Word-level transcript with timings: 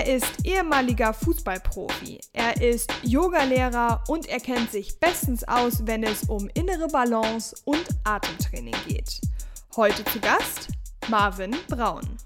Er 0.00 0.16
ist 0.16 0.46
ehemaliger 0.46 1.12
Fußballprofi, 1.12 2.18
er 2.32 2.58
ist 2.62 2.90
Yogalehrer 3.02 4.02
und 4.08 4.26
er 4.30 4.40
kennt 4.40 4.70
sich 4.72 4.98
bestens 4.98 5.46
aus, 5.46 5.86
wenn 5.86 6.04
es 6.04 6.24
um 6.24 6.48
innere 6.54 6.88
Balance 6.88 7.54
und 7.66 7.84
Atemtraining 8.04 8.74
geht. 8.88 9.20
Heute 9.76 10.02
zu 10.04 10.18
Gast 10.18 10.68
Marvin 11.08 11.54
Braun 11.68 12.16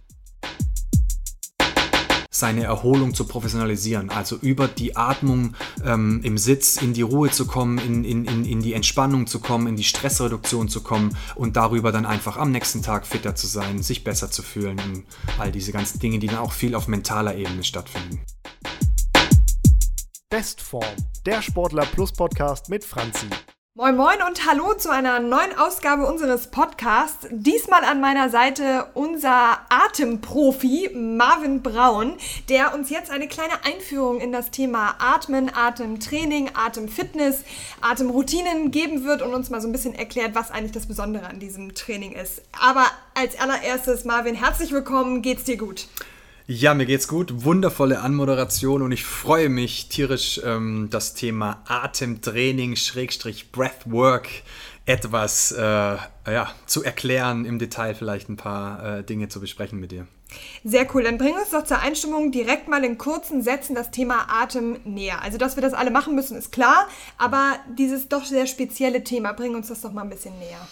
seine 2.35 2.65
Erholung 2.65 3.15
zu 3.15 3.27
professionalisieren. 3.27 4.11
Also 4.11 4.37
über 4.37 4.67
die 4.67 4.97
Atmung 4.97 5.55
ähm, 5.85 6.21
im 6.25 6.37
Sitz 6.37 6.81
in 6.83 6.93
die 6.93 7.03
Ruhe 7.03 7.31
zu 7.31 7.47
kommen, 7.47 7.79
in, 7.79 8.05
in, 8.05 8.25
in, 8.25 8.45
in 8.45 8.61
die 8.61 8.75
Entspannung 8.75 9.27
zu 9.27 9.39
kommen, 9.39 9.69
in 9.69 9.77
die 9.77 9.85
Stressreduktion 9.85 10.69
zu 10.69 10.83
kommen 10.83 11.17
und 11.37 11.57
darüber 11.57 11.93
dann 11.93 12.07
einfach 12.07 12.37
am 12.37 12.51
nächsten 12.51 12.83
Tag 12.83 13.07
fitter 13.07 13.37
zu 13.37 13.47
sein, 13.47 13.83
sich 13.83 14.03
besser 14.03 14.31
zu 14.31 14.43
fühlen 14.43 14.79
und 14.81 15.05
all 15.39 15.53
diese 15.53 15.73
ganzen 15.73 16.01
Dinge, 16.01 16.19
die 16.19 16.27
dann 16.27 16.39
auch 16.39 16.53
viel 16.53 16.75
auf 16.75 16.89
mentaler 16.89 17.37
Ebene 17.37 17.63
stattfinden. 17.63 18.21
Bestform, 20.29 20.97
der 21.25 21.41
Sportler 21.41 21.87
Plus 21.87 22.13
Podcast 22.13 22.69
mit 22.69 22.85
Franzi. 22.85 23.29
Moin 23.77 23.97
Moin 23.97 24.23
und 24.29 24.49
hallo 24.49 24.75
zu 24.75 24.89
einer 24.89 25.19
neuen 25.19 25.59
Ausgabe 25.59 26.07
unseres 26.07 26.49
Podcasts. 26.49 27.27
Diesmal 27.33 27.83
an 27.83 28.01
meiner 28.01 28.29
Seite 28.29 28.87
unser 28.95 29.54
Atemprofi 29.75 30.91
Marvin 30.95 31.61
Braun, 31.61 32.13
der 32.49 32.75
uns 32.75 32.91
jetzt 32.91 33.11
eine 33.11 33.27
kleine 33.27 33.65
Einführung 33.65 34.21
in 34.21 34.31
das 34.31 34.53
Thema 34.53 34.95
Atmen, 35.01 35.51
Atemtraining, 35.53 36.51
Atemfitness, 36.55 37.43
Atemroutinen 37.81 38.71
geben 38.71 39.05
wird 39.05 39.21
und 39.21 39.35
uns 39.35 39.51
mal 39.51 39.61
so 39.61 39.67
ein 39.67 39.73
bisschen 39.73 39.95
erklärt, 39.95 40.37
was 40.37 40.53
eigentlich 40.53 40.71
das 40.71 40.87
Besondere 40.87 41.27
an 41.27 41.41
diesem 41.41 41.75
Training 41.75 42.13
ist. 42.13 42.43
Aber 42.53 42.87
als 43.15 43.37
allererstes, 43.41 44.05
Marvin, 44.05 44.37
herzlich 44.37 44.71
willkommen, 44.71 45.23
geht's 45.23 45.43
dir 45.43 45.57
gut? 45.57 45.89
Ja, 46.47 46.75
mir 46.75 46.87
geht's 46.87 47.09
gut. 47.09 47.45
Wundervolle 47.45 48.01
Anmoderation 48.01 48.83
und 48.83 48.93
ich 48.93 49.03
freue 49.03 49.49
mich 49.49 49.89
tierisch, 49.89 50.41
ähm, 50.45 50.89
das 50.91 51.15
Thema 51.15 51.63
Atemtraining, 51.67 52.77
Schrägstrich 52.77 53.51
Breathwork 53.51 54.29
etwas 54.87 55.53
äh, 55.53 55.61
ja, 55.61 56.51
zu 56.67 56.85
erklären, 56.85 57.45
im 57.45 57.59
Detail 57.59 57.95
vielleicht 57.95 58.29
ein 58.29 58.37
paar 58.37 58.99
äh, 58.99 59.05
Dinge 59.05 59.29
zu 59.29 59.41
besprechen 59.41 59.81
mit 59.81 59.93
dir. 59.93 60.07
Sehr 60.65 60.87
cool. 60.95 61.05
Dann 61.05 61.19
bring 61.19 61.35
uns 61.35 61.51
doch 61.51 61.65
zur 61.65 61.81
Einstimmung 61.81 62.33
direkt 62.33 62.69
mal 62.69 62.85
in 62.85 62.99
kurzen 62.99 63.43
Sätzen 63.43 63.75
das 63.75 63.91
Thema 63.91 64.27
Atem 64.29 64.79
näher. 64.85 65.23
Also, 65.23 65.39
dass 65.39 65.57
wir 65.57 65.63
das 65.63 65.75
alle 65.75 65.91
machen 65.91 66.15
müssen, 66.15 66.37
ist 66.37 66.53
klar, 66.53 66.89
aber 67.19 67.57
dieses 67.79 68.09
doch 68.09 68.25
sehr 68.25 68.47
spezielle 68.47 69.05
Thema, 69.05 69.33
bring 69.33 69.55
uns 69.55 69.69
das 69.69 69.81
doch 69.81 69.93
mal 69.93 70.03
ein 70.03 70.11
bisschen 70.11 70.39
näher. 70.39 70.67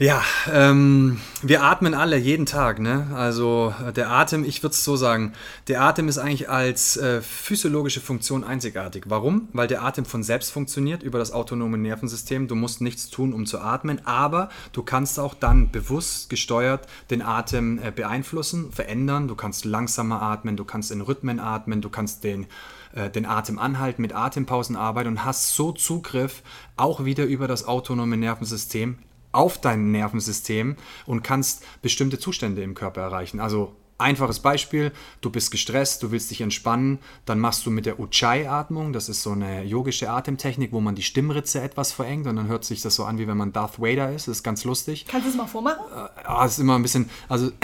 Ja, 0.00 0.22
ähm, 0.52 1.18
wir 1.42 1.64
atmen 1.64 1.92
alle 1.92 2.16
jeden 2.16 2.46
Tag. 2.46 2.78
Ne? 2.78 3.08
Also 3.14 3.74
äh, 3.84 3.92
der 3.92 4.12
Atem, 4.12 4.44
ich 4.44 4.62
würde 4.62 4.72
es 4.72 4.84
so 4.84 4.94
sagen, 4.94 5.32
der 5.66 5.82
Atem 5.82 6.06
ist 6.06 6.18
eigentlich 6.18 6.48
als 6.48 6.96
äh, 6.96 7.20
physiologische 7.20 8.00
Funktion 8.00 8.44
einzigartig. 8.44 9.06
Warum? 9.08 9.48
Weil 9.52 9.66
der 9.66 9.82
Atem 9.82 10.04
von 10.04 10.22
selbst 10.22 10.52
funktioniert 10.52 11.02
über 11.02 11.18
das 11.18 11.32
autonome 11.32 11.78
Nervensystem. 11.78 12.46
Du 12.46 12.54
musst 12.54 12.80
nichts 12.80 13.10
tun, 13.10 13.32
um 13.32 13.44
zu 13.44 13.58
atmen, 13.58 14.00
aber 14.06 14.50
du 14.72 14.84
kannst 14.84 15.18
auch 15.18 15.34
dann 15.34 15.72
bewusst 15.72 16.30
gesteuert 16.30 16.86
den 17.10 17.20
Atem 17.20 17.80
äh, 17.82 17.90
beeinflussen, 17.90 18.70
verändern. 18.70 19.26
Du 19.26 19.34
kannst 19.34 19.64
langsamer 19.64 20.22
atmen, 20.22 20.56
du 20.56 20.64
kannst 20.64 20.92
in 20.92 21.00
Rhythmen 21.00 21.40
atmen, 21.40 21.80
du 21.80 21.90
kannst 21.90 22.22
den 22.22 22.46
äh, 22.94 23.10
den 23.10 23.26
Atem 23.26 23.58
anhalten, 23.58 24.02
mit 24.02 24.14
Atempausen 24.14 24.76
arbeiten 24.76 25.08
und 25.08 25.24
hast 25.24 25.56
so 25.56 25.72
Zugriff 25.72 26.44
auch 26.76 27.04
wieder 27.04 27.24
über 27.24 27.48
das 27.48 27.66
autonome 27.66 28.16
Nervensystem 28.16 28.98
auf 29.32 29.60
dein 29.60 29.90
Nervensystem 29.90 30.76
und 31.06 31.22
kannst 31.22 31.64
bestimmte 31.82 32.18
Zustände 32.18 32.62
im 32.62 32.74
Körper 32.74 33.02
erreichen. 33.02 33.40
Also 33.40 33.74
einfaches 33.98 34.40
Beispiel, 34.40 34.92
du 35.20 35.30
bist 35.30 35.50
gestresst, 35.50 36.02
du 36.02 36.12
willst 36.12 36.30
dich 36.30 36.40
entspannen, 36.40 37.00
dann 37.24 37.40
machst 37.40 37.66
du 37.66 37.70
mit 37.70 37.84
der 37.84 37.98
Ujjayi-Atmung, 37.98 38.92
das 38.92 39.08
ist 39.08 39.22
so 39.22 39.32
eine 39.32 39.64
yogische 39.64 40.08
Atemtechnik, 40.08 40.72
wo 40.72 40.80
man 40.80 40.94
die 40.94 41.02
Stimmritze 41.02 41.60
etwas 41.60 41.92
verengt 41.92 42.26
und 42.28 42.36
dann 42.36 42.46
hört 42.46 42.64
sich 42.64 42.80
das 42.80 42.94
so 42.94 43.04
an, 43.04 43.18
wie 43.18 43.26
wenn 43.26 43.36
man 43.36 43.52
Darth 43.52 43.80
Vader 43.80 44.12
ist, 44.12 44.28
das 44.28 44.38
ist 44.38 44.42
ganz 44.44 44.64
lustig. 44.64 45.06
Kannst 45.08 45.26
du 45.26 45.30
es 45.30 45.36
mal 45.36 45.48
vormachen? 45.48 45.84
Ah, 46.24 46.44
ist 46.44 46.58
immer 46.58 46.76
ein 46.76 46.82
bisschen, 46.82 47.10
also 47.28 47.50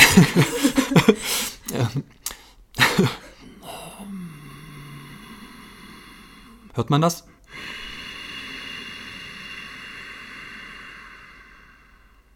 Hört 6.75 6.91
man 6.91 7.01
das? 7.01 7.25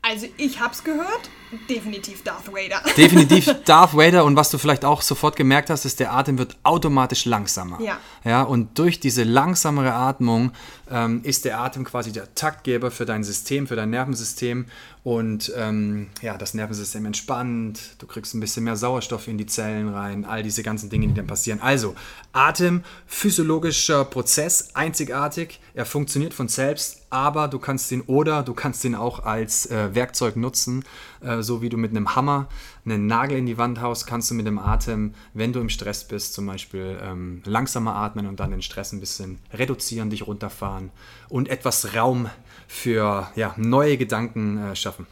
Also 0.09 0.27
ich 0.39 0.59
hab's 0.59 0.85
gehört. 0.85 1.29
Definitiv 1.69 2.23
Darth 2.23 2.49
Vader. 2.49 2.83
Definitiv 2.97 3.55
Darth 3.65 3.97
Vader 3.97 4.25
und 4.25 4.37
was 4.37 4.51
du 4.51 4.59
vielleicht 4.59 4.85
auch 4.85 5.03
sofort 5.03 5.37
gemerkt 5.37 5.71
hast, 5.71 5.85
ist, 5.85 6.01
der 6.01 6.13
Atem 6.13 6.39
wird 6.39 6.57
automatisch 6.63 7.25
langsamer. 7.25 7.81
Ja. 7.81 7.99
ja 8.25 8.43
und 8.43 8.79
durch 8.79 9.01
diese 9.01 9.25
langsamere 9.25 9.93
Atmung 9.93 10.53
ähm, 10.91 11.21
ist 11.25 11.45
der 11.45 11.61
Atem 11.61 11.85
quasi 11.85 12.13
der 12.13 12.35
Taktgeber 12.35 12.91
für 12.91 13.07
dein 13.07 13.25
System, 13.25 13.67
für 13.67 13.77
dein 13.77 13.91
Nervensystem 13.91 14.67
und 15.09 15.53
ähm, 15.57 16.09
ja, 16.21 16.37
das 16.37 16.53
Nervensystem 16.53 17.07
entspannt, 17.07 17.81
du 17.99 18.07
kriegst 18.07 18.35
ein 18.35 18.41
bisschen 18.41 18.65
mehr 18.65 18.77
Sauerstoff 18.77 19.27
in 19.27 19.39
die 19.39 19.47
Zellen 19.47 19.89
rein, 19.89 20.27
all 20.27 20.43
diese 20.43 20.63
ganzen 20.63 20.91
Dinge, 20.91 21.07
die 21.09 21.15
dann 21.15 21.27
passieren. 21.27 21.61
Also, 21.63 21.95
Atem, 22.33 22.83
physiologischer 23.07 24.05
Prozess, 24.05 24.69
einzigartig, 24.75 25.61
er 25.73 25.87
funktioniert 25.87 26.35
von 26.35 26.49
selbst, 26.49 27.07
aber 27.09 27.49
du 27.49 27.59
kannst 27.59 27.91
ihn 27.91 28.03
oder 28.03 28.43
du 28.43 28.53
kannst 28.53 28.85
ihn 28.85 28.95
auch 28.95 29.25
als 29.25 29.65
äh, 29.67 29.95
Werkzeug 29.95 30.37
nutzen, 30.37 30.85
äh, 31.23 31.38
so 31.43 31.63
wie 31.63 31.69
du 31.69 31.77
mit 31.77 31.91
einem 31.91 32.15
Hammer 32.15 32.49
einen 32.85 33.07
Nagel 33.07 33.39
in 33.39 33.47
die 33.47 33.59
Wand 33.59 33.81
haust, 33.81 34.07
kannst 34.07 34.31
du 34.31 34.35
mit 34.35 34.47
dem 34.47 34.59
Atem, 34.59 35.15
wenn 35.35 35.53
du 35.53 35.61
im 35.61 35.69
Stress 35.69 36.07
bist, 36.07 36.35
zum 36.35 36.47
Beispiel 36.47 36.99
ähm, 37.03 37.43
langsamer 37.45 37.95
atmen 37.95 38.27
und 38.27 38.41
dann 38.41 38.51
den 38.51 38.63
Stress 38.63 38.93
ein 38.93 39.01
bisschen 39.01 39.39
reduzieren, 39.53 40.11
dich 40.11 40.27
runterfahren 40.27 40.91
und 41.29 41.49
etwas 41.49 41.95
Raum 41.95 42.31
für 42.67 43.29
ja, 43.37 43.55
neue 43.57 43.97
Gedanken 43.97 44.59
äh, 44.59 44.77
schaffen. 44.77 45.07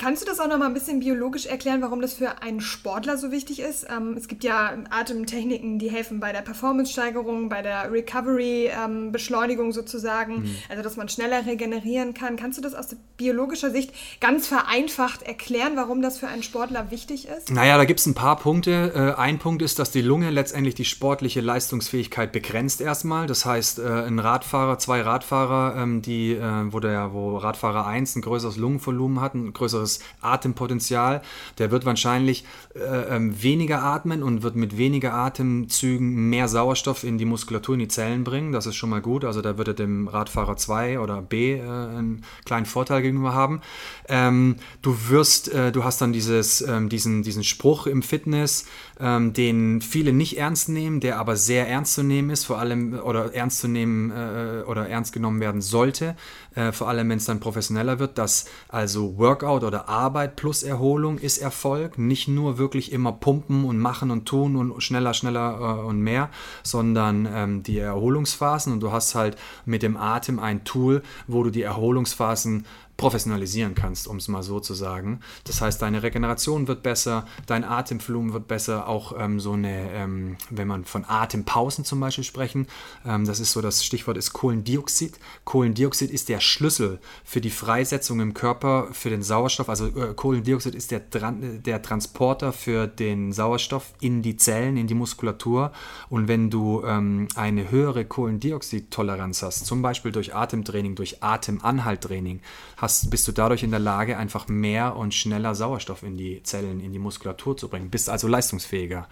Kannst 0.00 0.22
du 0.22 0.26
das 0.26 0.40
auch 0.40 0.48
noch 0.48 0.56
mal 0.56 0.64
ein 0.64 0.72
bisschen 0.72 1.00
biologisch 1.00 1.44
erklären, 1.44 1.82
warum 1.82 2.00
das 2.00 2.14
für 2.14 2.40
einen 2.40 2.62
Sportler 2.62 3.18
so 3.18 3.30
wichtig 3.30 3.60
ist? 3.60 3.86
Ähm, 3.94 4.14
es 4.16 4.28
gibt 4.28 4.44
ja 4.44 4.72
Atemtechniken, 4.88 5.78
die 5.78 5.90
helfen 5.90 6.20
bei 6.20 6.32
der 6.32 6.40
Performance-Steigerung, 6.40 7.50
bei 7.50 7.60
der 7.60 7.92
Recovery-Beschleunigung 7.92 9.66
ähm, 9.66 9.72
sozusagen, 9.72 10.36
mhm. 10.36 10.56
also 10.70 10.82
dass 10.82 10.96
man 10.96 11.10
schneller 11.10 11.44
regenerieren 11.44 12.14
kann. 12.14 12.36
Kannst 12.36 12.56
du 12.56 12.62
das 12.62 12.72
aus 12.72 12.96
biologischer 13.18 13.70
Sicht 13.70 13.92
ganz 14.22 14.46
vereinfacht 14.46 15.20
erklären, 15.22 15.72
warum 15.74 16.00
das 16.00 16.18
für 16.18 16.28
einen 16.28 16.42
Sportler 16.42 16.90
wichtig 16.90 17.28
ist? 17.28 17.50
Naja, 17.50 17.76
da 17.76 17.84
gibt 17.84 18.00
es 18.00 18.06
ein 18.06 18.14
paar 18.14 18.36
Punkte. 18.36 18.92
Äh, 18.94 19.20
ein 19.20 19.38
Punkt 19.38 19.60
ist, 19.60 19.78
dass 19.78 19.90
die 19.90 20.00
Lunge 20.00 20.30
letztendlich 20.30 20.74
die 20.74 20.86
sportliche 20.86 21.42
Leistungsfähigkeit 21.42 22.32
begrenzt 22.32 22.80
erstmal. 22.80 23.26
Das 23.26 23.44
heißt, 23.44 23.80
äh, 23.80 23.82
ein 23.82 24.18
Radfahrer, 24.18 24.78
zwei 24.78 25.02
Radfahrer, 25.02 25.76
ähm, 25.76 26.00
die, 26.00 26.32
äh, 26.32 26.72
wo, 26.72 26.80
der, 26.80 27.12
wo 27.12 27.36
Radfahrer 27.36 27.86
1 27.86 28.16
ein 28.16 28.22
größeres 28.22 28.56
Lungenvolumen 28.56 29.20
hat, 29.20 29.34
ein 29.34 29.52
größeres 29.52 29.89
größeres 29.90 30.00
Atempotenzial. 30.20 31.22
Der 31.58 31.70
wird 31.70 31.84
wahrscheinlich 31.84 32.44
äh, 32.74 33.16
ähm, 33.16 33.42
weniger 33.42 33.82
atmen 33.82 34.22
und 34.22 34.42
wird 34.42 34.54
mit 34.54 34.76
weniger 34.76 35.14
Atemzügen 35.14 36.28
mehr 36.30 36.48
Sauerstoff 36.48 37.04
in 37.04 37.18
die 37.18 37.24
Muskulatur, 37.24 37.74
in 37.74 37.80
die 37.80 37.88
Zellen 37.88 38.24
bringen. 38.24 38.52
Das 38.52 38.66
ist 38.66 38.76
schon 38.76 38.90
mal 38.90 39.00
gut. 39.00 39.24
Also 39.24 39.40
da 39.40 39.58
wird 39.58 39.68
er 39.68 39.74
dem 39.74 40.08
Radfahrer 40.08 40.56
2 40.56 41.00
oder 41.00 41.22
B 41.22 41.54
äh, 41.54 41.62
einen 41.62 42.24
kleinen 42.44 42.66
Vorteil 42.66 43.02
gegenüber 43.02 43.34
haben. 43.34 43.60
Ähm, 44.08 44.56
du 44.82 44.96
wirst, 45.08 45.52
äh, 45.52 45.72
du 45.72 45.84
hast 45.84 46.00
dann 46.00 46.12
dieses, 46.12 46.60
ähm, 46.62 46.88
diesen, 46.88 47.22
diesen 47.22 47.44
Spruch 47.44 47.86
im 47.86 48.02
Fitness, 48.02 48.66
ähm, 49.00 49.32
den 49.32 49.80
viele 49.80 50.12
nicht 50.12 50.38
ernst 50.38 50.68
nehmen, 50.68 51.00
der 51.00 51.18
aber 51.18 51.36
sehr 51.36 51.68
ernst 51.68 51.94
zu 51.94 52.02
nehmen 52.02 52.30
ist, 52.30 52.44
vor 52.44 52.58
allem 52.58 52.94
oder 52.94 53.34
ernst 53.34 53.60
zu 53.60 53.68
nehmen 53.68 54.10
äh, 54.10 54.62
oder 54.66 54.88
ernst 54.88 55.12
genommen 55.12 55.40
werden 55.40 55.62
sollte, 55.62 56.16
äh, 56.54 56.72
vor 56.72 56.88
allem 56.88 57.08
wenn 57.08 57.18
es 57.18 57.24
dann 57.24 57.40
professioneller 57.40 57.98
wird, 57.98 58.18
dass 58.18 58.44
also 58.68 59.16
Workout 59.16 59.64
oder 59.64 59.79
Arbeit 59.88 60.36
plus 60.36 60.62
Erholung 60.62 61.18
ist 61.18 61.38
Erfolg, 61.38 61.98
nicht 61.98 62.28
nur 62.28 62.58
wirklich 62.58 62.92
immer 62.92 63.12
pumpen 63.12 63.64
und 63.64 63.78
machen 63.78 64.10
und 64.10 64.26
tun 64.26 64.56
und 64.56 64.82
schneller, 64.82 65.14
schneller 65.14 65.80
äh, 65.80 65.86
und 65.86 66.00
mehr, 66.00 66.30
sondern 66.62 67.28
ähm, 67.32 67.62
die 67.62 67.78
Erholungsphasen. 67.78 68.72
Und 68.72 68.80
du 68.80 68.92
hast 68.92 69.14
halt 69.14 69.36
mit 69.64 69.82
dem 69.82 69.96
Atem 69.96 70.38
ein 70.38 70.64
Tool, 70.64 71.02
wo 71.26 71.42
du 71.42 71.50
die 71.50 71.62
Erholungsphasen 71.62 72.66
professionalisieren 73.00 73.74
kannst, 73.74 74.06
um 74.06 74.18
es 74.18 74.28
mal 74.28 74.42
so 74.42 74.60
zu 74.60 74.74
sagen. 74.74 75.20
Das 75.44 75.62
heißt, 75.62 75.80
deine 75.80 76.02
Regeneration 76.02 76.68
wird 76.68 76.82
besser, 76.82 77.24
dein 77.46 77.64
Atemvolumen 77.64 78.34
wird 78.34 78.46
besser, 78.46 78.86
auch 78.88 79.14
ähm, 79.18 79.40
so 79.40 79.52
eine, 79.52 79.90
ähm, 79.92 80.36
wenn 80.50 80.68
man 80.68 80.84
von 80.84 81.06
Atempausen 81.08 81.86
zum 81.86 81.98
Beispiel 81.98 82.24
sprechen, 82.24 82.66
ähm, 83.06 83.24
das 83.24 83.40
ist 83.40 83.52
so, 83.52 83.62
das 83.62 83.86
Stichwort 83.86 84.18
ist 84.18 84.34
Kohlendioxid. 84.34 85.18
Kohlendioxid 85.44 86.10
ist 86.10 86.28
der 86.28 86.40
Schlüssel 86.40 86.98
für 87.24 87.40
die 87.40 87.48
Freisetzung 87.48 88.20
im 88.20 88.34
Körper 88.34 88.88
für 88.92 89.08
den 89.08 89.22
Sauerstoff. 89.22 89.70
Also 89.70 89.86
äh, 89.86 90.12
Kohlendioxid 90.12 90.74
ist 90.74 90.90
der, 90.90 91.00
der 91.00 91.80
Transporter 91.80 92.52
für 92.52 92.86
den 92.86 93.32
Sauerstoff 93.32 93.94
in 94.02 94.20
die 94.20 94.36
Zellen, 94.36 94.76
in 94.76 94.88
die 94.88 94.94
Muskulatur. 94.94 95.72
Und 96.10 96.28
wenn 96.28 96.50
du 96.50 96.82
ähm, 96.84 97.28
eine 97.34 97.70
höhere 97.70 98.04
Kohlendioxidtoleranz 98.04 99.42
hast, 99.42 99.64
zum 99.64 99.80
Beispiel 99.80 100.12
durch 100.12 100.34
Atemtraining, 100.34 100.96
durch 100.96 101.22
Atemanhalttraining, 101.22 102.42
hast 102.76 102.89
hast, 102.90 103.10
bist 103.10 103.26
du 103.28 103.32
dadurch 103.32 103.62
in 103.62 103.70
der 103.70 103.80
Lage, 103.80 104.16
einfach 104.18 104.48
mehr 104.48 104.96
und 104.96 105.14
schneller 105.14 105.54
Sauerstoff 105.54 106.02
in 106.02 106.16
die 106.16 106.42
Zellen, 106.42 106.80
in 106.80 106.92
die 106.92 106.98
Muskulatur 106.98 107.56
zu 107.56 107.68
bringen. 107.68 107.90
Bist 107.90 108.08
also 108.10 108.26
leistungsfähiger. 108.28 109.06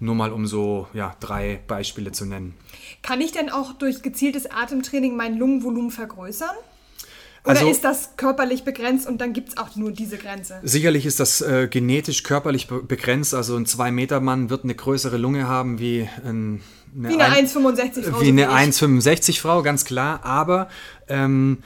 Nur 0.00 0.14
mal 0.14 0.32
um 0.32 0.46
so 0.46 0.86
ja, 0.92 1.16
drei 1.20 1.60
Beispiele 1.66 2.12
zu 2.12 2.26
nennen. 2.26 2.54
Kann 3.02 3.20
ich 3.20 3.32
denn 3.32 3.50
auch 3.50 3.72
durch 3.72 4.02
gezieltes 4.02 4.50
Atemtraining 4.50 5.16
mein 5.16 5.38
Lungenvolumen 5.38 5.90
vergrößern? 5.90 6.50
Oder 7.44 7.50
Also- 7.58 7.70
ist 7.70 7.82
das 7.82 8.10
körperlich 8.16 8.62
begrenzt 8.64 9.08
und 9.08 9.20
dann 9.20 9.32
gibt 9.32 9.48
es 9.50 9.56
auch 9.56 9.74
nur 9.74 9.90
diese 9.90 10.16
Grenze? 10.18 10.60
Sicherlich 10.62 11.06
ist 11.06 11.18
das 11.18 11.40
äh, 11.40 11.66
genetisch, 11.68 12.22
körperlich 12.22 12.68
be 12.68 12.82
begrenzt. 12.82 13.34
Also 13.34 13.56
ein 13.56 13.66
2-Meter-Mann 13.66 14.48
wird 14.50 14.62
eine 14.64 14.74
größere 14.76 15.16
Lunge 15.16 15.48
haben 15.48 15.80
wie 15.80 16.08
ein, 16.24 16.60
Wie 16.94 17.08
eine 17.14 17.24
ein- 17.24 17.46
1,65 17.46 18.02
Frau. 18.04 18.20
Wie 18.20 18.26
so 18.26 18.30
eine 18.30 18.42
ich. 18.42 18.48
1,65 18.48 19.40
Frau, 19.40 19.62
ganz 19.62 19.84
klar. 19.84 20.24
Aber 20.24 20.68
ähm, 21.08 21.58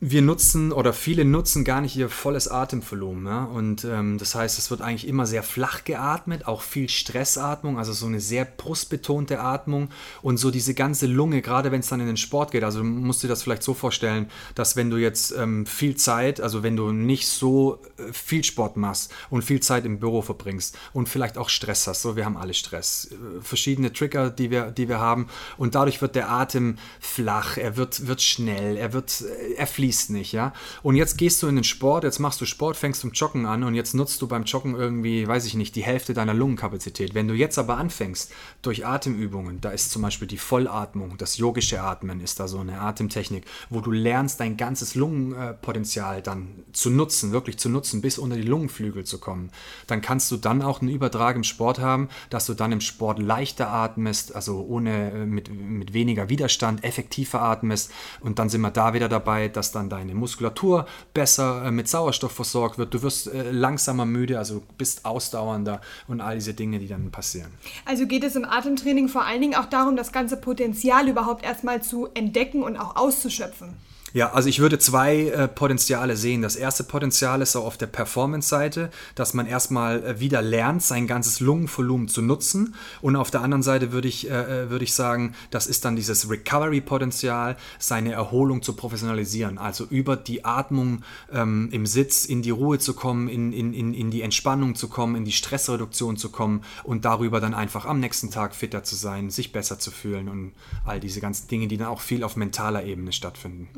wir 0.00 0.22
nutzen 0.22 0.70
oder 0.70 0.92
viele 0.92 1.24
nutzen 1.24 1.64
gar 1.64 1.80
nicht 1.80 1.96
ihr 1.96 2.08
volles 2.08 2.46
Atemvolumen. 2.46 3.26
Ja? 3.26 3.44
Und 3.44 3.84
ähm, 3.84 4.16
das 4.18 4.34
heißt, 4.34 4.58
es 4.58 4.70
wird 4.70 4.80
eigentlich 4.80 5.08
immer 5.08 5.26
sehr 5.26 5.42
flach 5.42 5.82
geatmet, 5.82 6.46
auch 6.46 6.62
viel 6.62 6.88
Stressatmung, 6.88 7.78
also 7.78 7.92
so 7.92 8.06
eine 8.06 8.20
sehr 8.20 8.44
brustbetonte 8.44 9.40
Atmung 9.40 9.88
und 10.22 10.36
so 10.36 10.52
diese 10.52 10.74
ganze 10.74 11.06
Lunge, 11.06 11.42
gerade 11.42 11.72
wenn 11.72 11.80
es 11.80 11.88
dann 11.88 12.00
in 12.00 12.06
den 12.06 12.16
Sport 12.16 12.52
geht. 12.52 12.62
Also 12.62 12.78
du 12.78 12.84
musst 12.84 13.24
dir 13.24 13.28
das 13.28 13.42
vielleicht 13.42 13.64
so 13.64 13.74
vorstellen, 13.74 14.30
dass 14.54 14.76
wenn 14.76 14.88
du 14.88 14.98
jetzt 14.98 15.32
ähm, 15.36 15.66
viel 15.66 15.96
Zeit, 15.96 16.40
also 16.40 16.62
wenn 16.62 16.76
du 16.76 16.92
nicht 16.92 17.26
so 17.26 17.82
äh, 17.96 18.12
viel 18.12 18.44
Sport 18.44 18.76
machst 18.76 19.12
und 19.30 19.42
viel 19.42 19.60
Zeit 19.60 19.84
im 19.84 19.98
Büro 19.98 20.22
verbringst 20.22 20.78
und 20.92 21.08
vielleicht 21.08 21.36
auch 21.36 21.48
Stress 21.48 21.88
hast, 21.88 22.02
so 22.02 22.14
wir 22.14 22.24
haben 22.24 22.36
alle 22.36 22.54
Stress, 22.54 23.08
äh, 23.10 23.40
verschiedene 23.40 23.92
Trigger, 23.92 24.30
die 24.30 24.52
wir, 24.52 24.70
die 24.70 24.88
wir 24.88 25.00
haben 25.00 25.26
und 25.56 25.74
dadurch 25.74 26.00
wird 26.00 26.14
der 26.14 26.30
Atem 26.30 26.78
flach, 27.00 27.56
er 27.56 27.76
wird, 27.76 28.06
wird 28.06 28.22
schnell, 28.22 28.76
er 28.76 28.92
wird, 28.92 29.22
äh, 29.22 29.54
er 29.54 29.66
fließt 29.66 29.87
nicht, 30.10 30.32
ja. 30.32 30.52
Und 30.82 30.96
jetzt 30.96 31.18
gehst 31.18 31.42
du 31.42 31.46
in 31.46 31.56
den 31.56 31.64
Sport, 31.64 32.04
jetzt 32.04 32.18
machst 32.18 32.40
du 32.40 32.44
Sport, 32.44 32.76
fängst 32.76 33.00
zum 33.00 33.12
Joggen 33.12 33.46
an 33.46 33.64
und 33.64 33.74
jetzt 33.74 33.94
nutzt 33.94 34.20
du 34.22 34.28
beim 34.28 34.44
Joggen 34.44 34.74
irgendwie, 34.74 35.26
weiß 35.26 35.46
ich 35.46 35.54
nicht, 35.54 35.76
die 35.76 35.82
Hälfte 35.82 36.14
deiner 36.14 36.34
Lungenkapazität. 36.34 37.14
Wenn 37.14 37.28
du 37.28 37.34
jetzt 37.34 37.58
aber 37.58 37.78
anfängst 37.78 38.32
durch 38.62 38.86
Atemübungen, 38.86 39.60
da 39.60 39.70
ist 39.70 39.90
zum 39.90 40.02
Beispiel 40.02 40.28
die 40.28 40.38
Vollatmung, 40.38 41.16
das 41.18 41.38
yogische 41.38 41.82
Atmen 41.82 42.20
ist 42.20 42.40
da 42.40 42.48
so 42.48 42.58
eine 42.58 42.80
Atemtechnik, 42.80 43.44
wo 43.70 43.80
du 43.80 43.90
lernst, 43.90 44.40
dein 44.40 44.56
ganzes 44.56 44.94
Lungenpotenzial 44.94 46.22
dann 46.22 46.48
zu 46.72 46.90
nutzen, 46.90 47.32
wirklich 47.32 47.58
zu 47.58 47.68
nutzen, 47.68 48.00
bis 48.00 48.18
unter 48.18 48.36
die 48.36 48.42
Lungenflügel 48.42 49.04
zu 49.04 49.18
kommen. 49.18 49.50
Dann 49.86 50.02
kannst 50.02 50.30
du 50.30 50.36
dann 50.36 50.62
auch 50.62 50.80
einen 50.80 50.90
Übertrag 50.90 51.36
im 51.36 51.44
Sport 51.44 51.78
haben, 51.78 52.08
dass 52.30 52.46
du 52.46 52.54
dann 52.54 52.72
im 52.72 52.80
Sport 52.80 53.18
leichter 53.18 53.70
atmest, 53.70 54.34
also 54.34 54.64
ohne 54.68 55.12
äh, 55.12 55.26
mit, 55.26 55.50
mit 55.50 55.92
weniger 55.92 56.28
Widerstand, 56.28 56.84
effektiver 56.84 57.42
atmest. 57.42 57.92
Und 58.20 58.38
dann 58.38 58.48
sind 58.48 58.60
wir 58.60 58.70
da 58.70 58.94
wieder 58.94 59.08
dabei, 59.08 59.48
dass 59.48 59.72
dann 59.72 59.77
deine 59.86 60.14
Muskulatur 60.14 60.86
besser 61.14 61.64
äh, 61.66 61.70
mit 61.70 61.88
Sauerstoff 61.88 62.32
versorgt 62.32 62.78
wird. 62.78 62.92
Du 62.94 63.02
wirst 63.02 63.26
äh, 63.26 63.50
langsamer 63.50 64.04
müde, 64.04 64.38
also 64.38 64.62
bist 64.76 65.04
ausdauernder 65.04 65.80
und 66.06 66.20
all 66.20 66.36
diese 66.36 66.54
Dinge, 66.54 66.78
die 66.78 66.88
dann 66.88 67.10
passieren. 67.10 67.50
Also 67.84 68.06
geht 68.06 68.24
es 68.24 68.36
im 68.36 68.44
Atemtraining 68.44 69.08
vor 69.08 69.24
allen 69.24 69.40
Dingen 69.40 69.54
auch 69.54 69.66
darum, 69.66 69.96
das 69.96 70.12
ganze 70.12 70.36
Potenzial 70.36 71.08
überhaupt 71.08 71.44
erstmal 71.44 71.82
zu 71.82 72.08
entdecken 72.14 72.62
und 72.62 72.76
auch 72.76 72.96
auszuschöpfen. 72.96 73.76
Ja, 74.14 74.32
also 74.32 74.48
ich 74.48 74.60
würde 74.60 74.78
zwei 74.78 75.26
äh, 75.26 75.48
Potenziale 75.48 76.16
sehen. 76.16 76.40
Das 76.40 76.56
erste 76.56 76.82
Potenzial 76.82 77.42
ist 77.42 77.52
so 77.52 77.62
auf 77.62 77.76
der 77.76 77.88
Performance-Seite, 77.88 78.90
dass 79.14 79.34
man 79.34 79.46
erstmal 79.46 80.02
äh, 80.02 80.20
wieder 80.20 80.40
lernt, 80.40 80.82
sein 80.82 81.06
ganzes 81.06 81.40
Lungenvolumen 81.40 82.08
zu 82.08 82.22
nutzen. 82.22 82.74
Und 83.02 83.16
auf 83.16 83.30
der 83.30 83.42
anderen 83.42 83.62
Seite 83.62 83.92
würde 83.92 84.08
ich, 84.08 84.30
äh, 84.30 84.64
äh, 84.64 84.70
würde 84.70 84.84
ich 84.84 84.94
sagen, 84.94 85.34
das 85.50 85.66
ist 85.66 85.84
dann 85.84 85.94
dieses 85.94 86.30
Recovery-Potenzial, 86.30 87.56
seine 87.78 88.12
Erholung 88.12 88.62
zu 88.62 88.72
professionalisieren. 88.72 89.58
Also 89.58 89.84
über 89.84 90.16
die 90.16 90.44
Atmung 90.44 91.02
ähm, 91.30 91.68
im 91.70 91.84
Sitz 91.84 92.24
in 92.24 92.40
die 92.40 92.50
Ruhe 92.50 92.78
zu 92.78 92.94
kommen, 92.94 93.28
in, 93.28 93.52
in, 93.52 93.74
in, 93.74 93.92
in 93.92 94.10
die 94.10 94.22
Entspannung 94.22 94.74
zu 94.74 94.88
kommen, 94.88 95.16
in 95.16 95.26
die 95.26 95.32
Stressreduktion 95.32 96.16
zu 96.16 96.30
kommen 96.30 96.62
und 96.82 97.04
darüber 97.04 97.40
dann 97.40 97.52
einfach 97.52 97.84
am 97.84 98.00
nächsten 98.00 98.30
Tag 98.30 98.54
fitter 98.54 98.82
zu 98.84 98.94
sein, 98.94 99.28
sich 99.28 99.52
besser 99.52 99.78
zu 99.78 99.90
fühlen 99.90 100.28
und 100.28 100.52
all 100.86 100.98
diese 100.98 101.20
ganzen 101.20 101.48
Dinge, 101.48 101.68
die 101.68 101.76
dann 101.76 101.88
auch 101.88 102.00
viel 102.00 102.24
auf 102.24 102.36
mentaler 102.36 102.84
Ebene 102.84 103.12
stattfinden. 103.12 103.68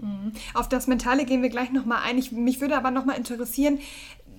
Auf 0.55 0.69
das 0.69 0.87
Mentale 0.87 1.25
gehen 1.25 1.43
wir 1.43 1.49
gleich 1.51 1.71
nochmal 1.71 2.01
ein. 2.05 2.19
Ich, 2.19 2.33
mich 2.33 2.61
würde 2.61 2.77
aber 2.77 2.91
nochmal 2.91 3.17
interessieren, 3.17 3.79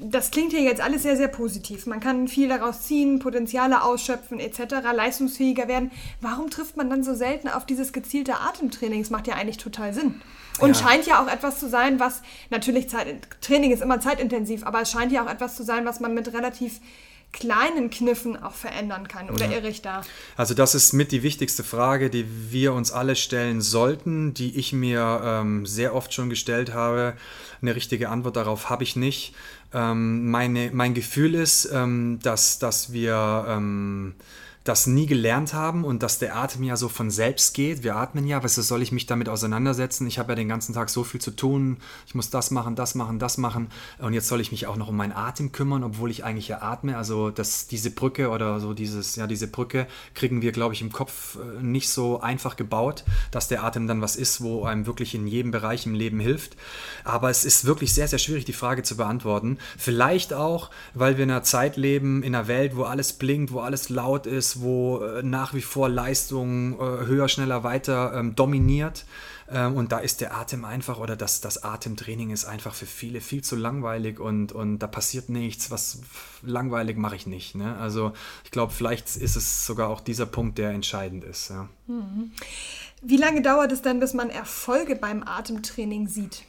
das 0.04 0.32
klingt 0.32 0.52
hier 0.52 0.62
jetzt 0.62 0.82
alles 0.82 1.04
sehr, 1.04 1.16
sehr 1.16 1.28
positiv. 1.28 1.86
Man 1.86 2.00
kann 2.00 2.28
viel 2.28 2.48
daraus 2.50 2.82
ziehen, 2.82 3.20
Potenziale 3.20 3.84
ausschöpfen 3.84 4.40
etc., 4.40 4.60
leistungsfähiger 4.96 5.68
werden. 5.68 5.92
Warum 6.22 6.50
trifft 6.50 6.76
man 6.76 6.90
dann 6.90 7.04
so 7.04 7.14
selten 7.14 7.48
auf 7.48 7.66
dieses 7.66 7.94
gezielte 7.94 8.40
Atemtraining? 8.40 9.02
Das 9.02 9.12
macht 9.12 9.28
ja 9.28 9.36
eigentlich 9.36 9.58
total 9.58 9.94
Sinn. 9.94 10.20
Und 10.60 10.76
Ja. 10.76 10.88
scheint 10.88 11.06
ja 11.06 11.24
auch 11.24 11.28
etwas 11.32 11.60
zu 11.60 11.70
sein, 11.70 12.00
was 12.00 12.22
natürlich 12.50 12.90
Zeit, 12.90 13.08
Training 13.42 13.72
ist 13.72 13.82
immer 13.82 14.00
zeitintensiv, 14.00 14.66
aber 14.66 14.82
es 14.82 14.92
scheint 14.92 15.12
ja 15.12 15.24
auch 15.24 15.30
etwas 15.30 15.56
zu 15.56 15.64
sein, 15.64 15.86
was 15.86 16.00
man 16.00 16.14
mit 16.14 16.34
relativ 16.34 16.80
kleinen 17.32 17.90
Kniffen 17.90 18.42
auch 18.42 18.54
verändern 18.54 19.08
kann. 19.08 19.30
Oder 19.30 19.50
irre 19.50 19.70
ich 19.70 19.82
da? 19.82 20.02
Also 20.36 20.54
das 20.54 20.76
ist 20.76 20.94
mit 20.94 21.12
die 21.12 21.24
wichtigste 21.24 21.64
Frage, 21.64 22.10
die 22.10 22.26
wir 22.52 22.74
uns 22.74 22.92
alle 22.92 23.16
stellen 23.16 23.62
sollten, 23.62 24.34
die 24.34 24.58
ich 24.58 24.74
mir 24.74 25.22
ähm, 25.24 25.66
sehr 25.66 25.96
oft 25.96 26.14
schon 26.14 26.30
gestellt 26.30 26.74
habe. 26.74 27.14
Eine 27.62 27.76
richtige 27.76 28.10
Antwort 28.10 28.36
darauf 28.36 28.70
habe 28.70 28.84
ich 28.84 28.96
nicht. 28.96 29.34
Ähm, 29.74 30.30
meine, 30.30 30.72
mein 30.74 30.94
Gefühl 30.94 31.36
ist, 31.36 31.70
ähm, 31.72 32.20
dass, 32.22 32.60
dass 32.60 32.92
wir 32.92 33.46
ähm, 33.48 34.14
das 34.64 34.86
nie 34.86 35.08
gelernt 35.08 35.56
haben 35.56 35.84
und 35.84 36.04
dass 36.04 36.20
der 36.20 36.36
Atem 36.36 36.64
ja 36.64 36.78
so 36.78 36.88
von 36.88 37.10
selbst 37.10 37.56
geht. 37.56 37.84
Wir 37.84 37.96
atmen 37.96 38.28
ja, 38.28 38.44
was 38.44 38.56
soll 38.56 38.84
ich 38.84 38.92
mich 38.92 39.08
damit 39.08 39.28
auseinandersetzen? 39.28 40.06
Ich 40.06 40.20
habe 40.20 40.34
ja 40.34 40.36
den 40.36 40.50
ganzen 40.50 40.74
Tag 40.74 40.90
so 40.92 41.04
viel 41.04 41.20
zu 41.20 41.32
tun. 41.32 41.78
Ich 42.06 42.14
muss 42.14 42.30
das 42.30 42.52
machen, 42.52 42.76
das 42.76 42.94
machen, 42.94 43.18
das 43.18 43.40
machen. 43.40 43.70
Und 43.98 44.14
jetzt 44.14 44.28
soll 44.28 44.40
ich 44.40 44.52
mich 44.52 44.68
auch 44.68 44.76
noch 44.76 44.90
um 44.90 44.96
meinen 44.96 45.14
Atem 45.14 45.52
kümmern, 45.52 45.84
obwohl 45.84 46.12
ich 46.12 46.24
eigentlich 46.24 46.48
ja 46.48 46.62
atme. 46.62 46.96
Also 46.96 47.32
dass 47.32 47.66
diese 47.66 47.90
Brücke 47.90 48.30
oder 48.30 48.60
so 48.60 48.74
dieses, 48.74 49.16
ja, 49.16 49.26
diese 49.26 49.48
Brücke 49.48 49.88
kriegen 50.14 50.44
wir, 50.44 50.52
glaube 50.52 50.76
ich, 50.76 50.82
im 50.82 50.92
Kopf 50.92 51.38
äh, 51.38 51.64
nicht 51.64 51.90
so 51.90 52.22
einfach 52.22 52.56
gebaut, 52.56 53.04
dass 53.32 53.48
der 53.48 53.64
Atem 53.64 53.88
dann 53.88 54.02
was 54.02 54.16
ist, 54.16 54.42
wo 54.42 54.66
einem 54.66 54.86
wirklich 54.86 55.16
in 55.16 55.26
jedem 55.26 55.50
Bereich 55.50 55.88
im 55.88 55.96
Leben 55.96 56.20
hilft. 56.20 56.56
Aber 57.04 57.32
es 57.32 57.46
ist 57.46 57.66
wirklich 57.66 57.96
sehr, 57.96 58.08
sehr 58.08 58.20
schwierig, 58.20 58.46
die 58.46 58.54
Frage 58.54 58.84
zu 58.84 58.96
beantworten. 58.96 59.58
Vielleicht 59.76 60.34
auch, 60.34 60.70
weil 60.94 61.18
wir 61.18 61.24
in 61.24 61.32
einer 61.32 61.42
Zeit 61.42 61.78
leben, 61.78 62.22
in 62.22 62.36
einer 62.36 62.48
Welt, 62.48 62.76
wo 62.76 62.84
alles 62.84 63.14
blinkt, 63.14 63.52
wo 63.52 63.62
alles 63.62 63.90
laut 63.90 64.28
ist, 64.28 64.51
wo 64.60 65.04
äh, 65.04 65.24
nach 65.24 65.54
wie 65.54 65.62
vor 65.62 65.88
Leistung 65.88 66.74
äh, 66.74 67.06
höher, 67.06 67.30
schneller, 67.30 67.64
weiter 67.64 68.14
ähm, 68.16 68.36
dominiert. 68.36 69.06
Ähm, 69.50 69.76
und 69.76 69.92
da 69.92 70.00
ist 70.00 70.22
der 70.22 70.36
Atem 70.36 70.66
einfach 70.66 71.00
oder 71.00 71.16
das, 71.16 71.42
das 71.42 71.64
Atemtraining 71.64 72.32
ist 72.32 72.46
einfach 72.46 72.74
für 72.74 72.86
viele 72.86 73.22
viel 73.22 73.44
zu 73.44 73.56
langweilig 73.56 74.20
und, 74.20 74.52
und 74.52 74.80
da 74.80 74.88
passiert 74.88 75.30
nichts, 75.30 75.72
was 75.72 76.02
langweilig 76.42 76.98
mache 76.98 77.16
ich 77.16 77.28
nicht. 77.28 77.56
Ne? 77.56 77.78
Also 77.78 78.14
ich 78.44 78.52
glaube, 78.52 78.74
vielleicht 78.74 79.16
ist 79.16 79.36
es 79.36 79.66
sogar 79.66 79.90
auch 79.90 80.02
dieser 80.02 80.26
Punkt, 80.26 80.58
der 80.58 80.72
entscheidend 80.72 81.24
ist. 81.24 81.50
Ja. 81.50 81.68
Wie 83.02 83.18
lange 83.18 83.42
dauert 83.42 83.72
es 83.72 83.82
denn, 83.82 84.00
bis 84.00 84.14
man 84.14 84.30
Erfolge 84.30 84.96
beim 84.96 85.24
Atemtraining 85.24 86.08
sieht? 86.08 86.44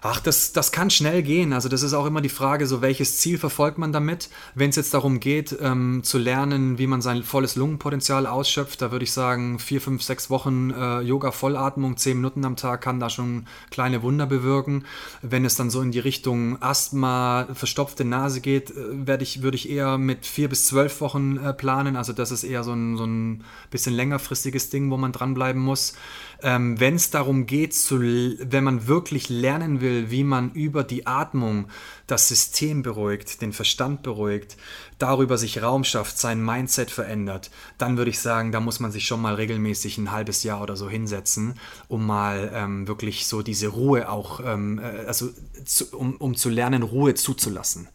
Ach, 0.00 0.20
das, 0.20 0.52
das 0.52 0.70
kann 0.70 0.90
schnell 0.90 1.22
gehen. 1.22 1.52
Also 1.52 1.68
das 1.68 1.82
ist 1.82 1.92
auch 1.92 2.06
immer 2.06 2.20
die 2.20 2.28
Frage, 2.28 2.66
so 2.66 2.82
welches 2.82 3.16
Ziel 3.16 3.36
verfolgt 3.36 3.78
man 3.78 3.92
damit. 3.92 4.30
Wenn 4.54 4.70
es 4.70 4.76
jetzt 4.76 4.94
darum 4.94 5.18
geht, 5.18 5.56
ähm, 5.60 6.02
zu 6.04 6.18
lernen, 6.18 6.78
wie 6.78 6.86
man 6.86 7.00
sein 7.00 7.24
volles 7.24 7.56
Lungenpotenzial 7.56 8.26
ausschöpft, 8.26 8.80
da 8.80 8.92
würde 8.92 9.04
ich 9.04 9.12
sagen, 9.12 9.58
vier, 9.58 9.80
fünf, 9.80 10.02
sechs 10.02 10.30
Wochen 10.30 10.70
äh, 10.70 11.00
Yoga-Vollatmung, 11.00 11.96
zehn 11.96 12.18
Minuten 12.18 12.44
am 12.44 12.54
Tag 12.54 12.80
kann 12.80 13.00
da 13.00 13.10
schon 13.10 13.46
kleine 13.70 14.02
Wunder 14.02 14.26
bewirken. 14.26 14.84
Wenn 15.22 15.44
es 15.44 15.56
dann 15.56 15.68
so 15.68 15.80
in 15.80 15.90
die 15.90 15.98
Richtung 15.98 16.62
Asthma, 16.62 17.48
verstopfte 17.52 18.04
Nase 18.04 18.40
geht, 18.40 18.70
äh, 18.70 18.74
werde 19.06 19.24
ich, 19.24 19.42
würde 19.42 19.56
ich 19.56 19.68
eher 19.68 19.98
mit 19.98 20.26
vier 20.26 20.48
bis 20.48 20.66
zwölf 20.66 21.00
Wochen 21.00 21.38
äh, 21.38 21.52
planen. 21.52 21.96
Also 21.96 22.12
das 22.12 22.30
ist 22.30 22.44
eher 22.44 22.62
so 22.62 22.72
ein, 22.72 22.96
so 22.96 23.04
ein 23.04 23.42
bisschen 23.72 23.94
längerfristiges 23.94 24.70
Ding, 24.70 24.92
wo 24.92 24.96
man 24.96 25.10
dranbleiben 25.10 25.60
muss. 25.60 25.94
Ähm, 26.40 26.78
Wenn 26.78 26.94
es 26.94 27.10
darum 27.10 27.46
geht, 27.46 27.74
zu, 27.74 27.98
wenn 27.98 28.62
man 28.62 28.86
wirklich 28.86 29.28
lernen 29.28 29.80
will, 29.80 29.87
wie 29.88 30.24
man 30.24 30.52
über 30.52 30.84
die 30.84 31.06
Atmung 31.06 31.68
das 32.06 32.28
System 32.28 32.82
beruhigt, 32.82 33.42
den 33.42 33.52
Verstand 33.52 34.02
beruhigt, 34.02 34.56
darüber 34.98 35.38
sich 35.38 35.62
Raum 35.62 35.84
schafft, 35.84 36.18
sein 36.18 36.44
Mindset 36.44 36.90
verändert, 36.90 37.50
dann 37.76 37.96
würde 37.96 38.10
ich 38.10 38.20
sagen, 38.20 38.52
da 38.52 38.60
muss 38.60 38.80
man 38.80 38.92
sich 38.92 39.06
schon 39.06 39.20
mal 39.20 39.34
regelmäßig 39.34 39.98
ein 39.98 40.12
halbes 40.12 40.42
Jahr 40.42 40.62
oder 40.62 40.76
so 40.76 40.88
hinsetzen, 40.88 41.54
um 41.88 42.06
mal 42.06 42.50
ähm, 42.54 42.88
wirklich 42.88 43.26
so 43.26 43.42
diese 43.42 43.68
Ruhe 43.68 44.08
auch, 44.08 44.40
ähm, 44.44 44.78
äh, 44.78 45.06
also 45.06 45.28
zu, 45.64 45.86
um, 45.96 46.16
um 46.16 46.34
zu 46.34 46.48
lernen, 46.48 46.82
Ruhe 46.82 47.14
zuzulassen. 47.14 47.88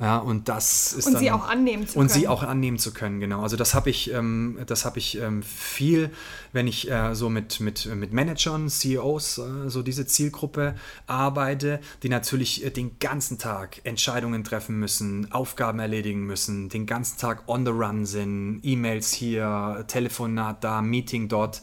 Ja, 0.00 0.18
und 0.18 0.48
das 0.48 0.92
ist 0.92 1.06
Und 1.06 1.14
dann, 1.14 1.22
sie 1.22 1.30
auch 1.30 1.48
annehmen 1.48 1.86
zu 1.86 1.98
und 1.98 2.10
sie 2.10 2.22
können. 2.22 2.32
auch 2.32 2.42
annehmen 2.42 2.78
zu 2.78 2.92
können, 2.92 3.20
genau. 3.20 3.42
Also 3.42 3.56
das 3.56 3.74
habe 3.74 3.90
ich, 3.90 4.12
ähm, 4.12 4.58
das 4.66 4.84
habe 4.84 4.98
ich 4.98 5.18
ähm, 5.18 5.42
viel, 5.42 6.10
wenn 6.52 6.66
ich 6.66 6.90
äh, 6.90 7.14
so 7.14 7.30
mit, 7.30 7.60
mit, 7.60 7.86
mit 7.86 8.12
Managern, 8.12 8.68
CEOs, 8.68 9.38
äh, 9.38 9.70
so 9.70 9.82
diese 9.82 10.06
Zielgruppe 10.06 10.74
arbeite, 11.06 11.80
die 12.02 12.08
natürlich 12.08 12.64
äh, 12.64 12.70
den 12.70 12.98
ganzen 12.98 13.38
Tag 13.38 13.80
Entscheidungen 13.84 14.42
treffen 14.42 14.80
müssen, 14.80 15.30
Aufgaben 15.30 15.78
erledigen 15.78 16.26
müssen, 16.26 16.68
den 16.68 16.86
ganzen 16.86 17.18
Tag 17.18 17.44
on 17.46 17.64
the 17.64 17.72
run 17.72 18.04
sind, 18.04 18.60
E-Mails 18.64 19.12
hier, 19.12 19.84
Telefonat 19.86 20.64
da, 20.64 20.82
Meeting 20.82 21.28
dort. 21.28 21.62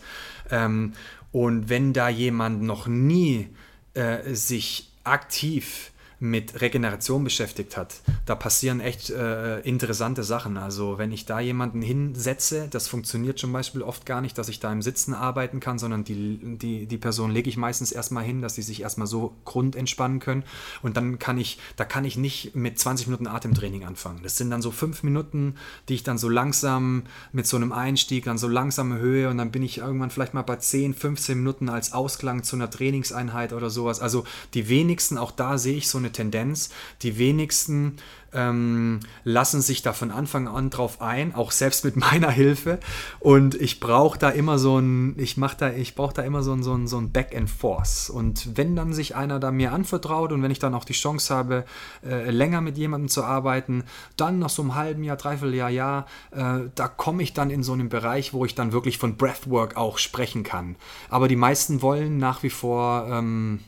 Ähm, 0.49 0.93
und 1.33 1.69
wenn 1.69 1.91
da 1.91 2.07
jemand 2.07 2.61
noch 2.61 2.87
nie 2.87 3.49
äh, 3.93 4.33
sich 4.33 4.89
aktiv 5.03 5.91
mit 6.21 6.61
Regeneration 6.61 7.23
beschäftigt 7.23 7.75
hat, 7.75 7.95
da 8.27 8.35
passieren 8.35 8.79
echt 8.79 9.09
äh, 9.09 9.59
interessante 9.61 10.21
Sachen. 10.21 10.55
Also 10.55 10.99
wenn 10.99 11.11
ich 11.11 11.25
da 11.25 11.39
jemanden 11.39 11.81
hinsetze, 11.81 12.67
das 12.69 12.87
funktioniert 12.87 13.39
zum 13.39 13.51
Beispiel 13.51 13.81
oft 13.81 14.05
gar 14.05 14.21
nicht, 14.21 14.37
dass 14.37 14.47
ich 14.47 14.59
da 14.59 14.71
im 14.71 14.83
Sitzen 14.83 15.15
arbeiten 15.15 15.59
kann, 15.59 15.79
sondern 15.79 16.03
die, 16.03 16.57
die, 16.57 16.85
die 16.85 16.97
Person 16.99 17.31
lege 17.31 17.49
ich 17.49 17.57
meistens 17.57 17.91
erstmal 17.91 18.23
hin, 18.23 18.39
dass 18.39 18.53
sie 18.53 18.61
sich 18.61 18.83
erstmal 18.83 19.07
so 19.07 19.35
grundentspannen 19.45 20.19
können. 20.19 20.43
Und 20.83 20.95
dann 20.95 21.17
kann 21.17 21.39
ich, 21.39 21.57
da 21.75 21.85
kann 21.85 22.05
ich 22.05 22.17
nicht 22.17 22.55
mit 22.55 22.77
20 22.77 23.07
Minuten 23.07 23.25
Atemtraining 23.25 23.83
anfangen. 23.83 24.19
Das 24.21 24.37
sind 24.37 24.51
dann 24.51 24.61
so 24.61 24.69
fünf 24.69 25.01
Minuten, 25.01 25.55
die 25.89 25.95
ich 25.95 26.03
dann 26.03 26.19
so 26.19 26.29
langsam 26.29 27.01
mit 27.31 27.47
so 27.47 27.57
einem 27.57 27.71
Einstieg, 27.71 28.25
dann 28.25 28.37
so 28.37 28.47
langsame 28.47 28.99
Höhe 28.99 29.27
und 29.27 29.39
dann 29.39 29.49
bin 29.49 29.63
ich 29.63 29.79
irgendwann 29.79 30.11
vielleicht 30.11 30.35
mal 30.35 30.43
bei 30.43 30.57
10, 30.57 30.93
15 30.93 31.35
Minuten 31.39 31.67
als 31.67 31.93
Ausklang 31.93 32.43
zu 32.43 32.55
einer 32.55 32.69
Trainingseinheit 32.69 33.53
oder 33.53 33.71
sowas. 33.71 33.99
Also 34.01 34.23
die 34.53 34.69
wenigsten, 34.69 35.17
auch 35.17 35.31
da 35.31 35.57
sehe 35.57 35.77
ich 35.77 35.87
so 35.87 35.97
eine 35.97 36.10
Tendenz. 36.11 36.69
Die 37.01 37.17
wenigsten 37.17 37.97
ähm, 38.33 39.01
lassen 39.23 39.61
sich 39.61 39.81
da 39.81 39.93
von 39.93 40.11
Anfang 40.11 40.47
an 40.47 40.69
drauf 40.69 41.01
ein, 41.01 41.35
auch 41.35 41.51
selbst 41.51 41.83
mit 41.83 41.95
meiner 41.97 42.31
Hilfe. 42.31 42.79
Und 43.19 43.55
ich 43.55 43.79
brauche 43.79 44.17
da 44.17 44.29
immer 44.29 44.59
so 44.59 44.79
ein, 44.79 45.15
ich 45.17 45.37
mache 45.37 45.57
da, 45.57 45.71
ich 45.71 45.95
brauche 45.95 46.13
da 46.13 46.21
immer 46.21 46.43
so 46.43 46.53
ein, 46.53 46.63
so 46.63 46.73
ein, 46.73 46.87
so 46.87 46.97
ein 46.97 47.11
Back 47.11 47.35
and 47.35 47.49
Forth. 47.49 48.09
Und 48.09 48.57
wenn 48.57 48.75
dann 48.75 48.93
sich 48.93 49.15
einer 49.15 49.39
da 49.39 49.51
mir 49.51 49.73
anvertraut 49.73 50.31
und 50.31 50.41
wenn 50.43 50.51
ich 50.51 50.59
dann 50.59 50.73
auch 50.73 50.85
die 50.85 50.93
Chance 50.93 51.33
habe, 51.33 51.65
äh, 52.05 52.29
länger 52.29 52.61
mit 52.61 52.77
jemandem 52.77 53.09
zu 53.09 53.23
arbeiten, 53.23 53.83
dann 54.17 54.39
nach 54.39 54.49
so 54.49 54.61
einem 54.61 54.75
halben 54.75 55.03
Jahr, 55.03 55.17
dreiviertel 55.17 55.55
Jahr, 55.55 55.69
Jahr, 55.69 56.05
äh, 56.31 56.69
da 56.75 56.87
komme 56.87 57.23
ich 57.23 57.33
dann 57.33 57.49
in 57.49 57.63
so 57.63 57.73
einen 57.73 57.89
Bereich, 57.89 58.33
wo 58.33 58.45
ich 58.45 58.55
dann 58.55 58.71
wirklich 58.71 58.97
von 58.97 59.17
Breathwork 59.17 59.75
auch 59.75 59.97
sprechen 59.97 60.43
kann. 60.43 60.75
Aber 61.09 61.27
die 61.27 61.35
meisten 61.35 61.81
wollen 61.81 62.17
nach 62.17 62.43
wie 62.43 62.49
vor 62.49 63.07
ähm, 63.09 63.59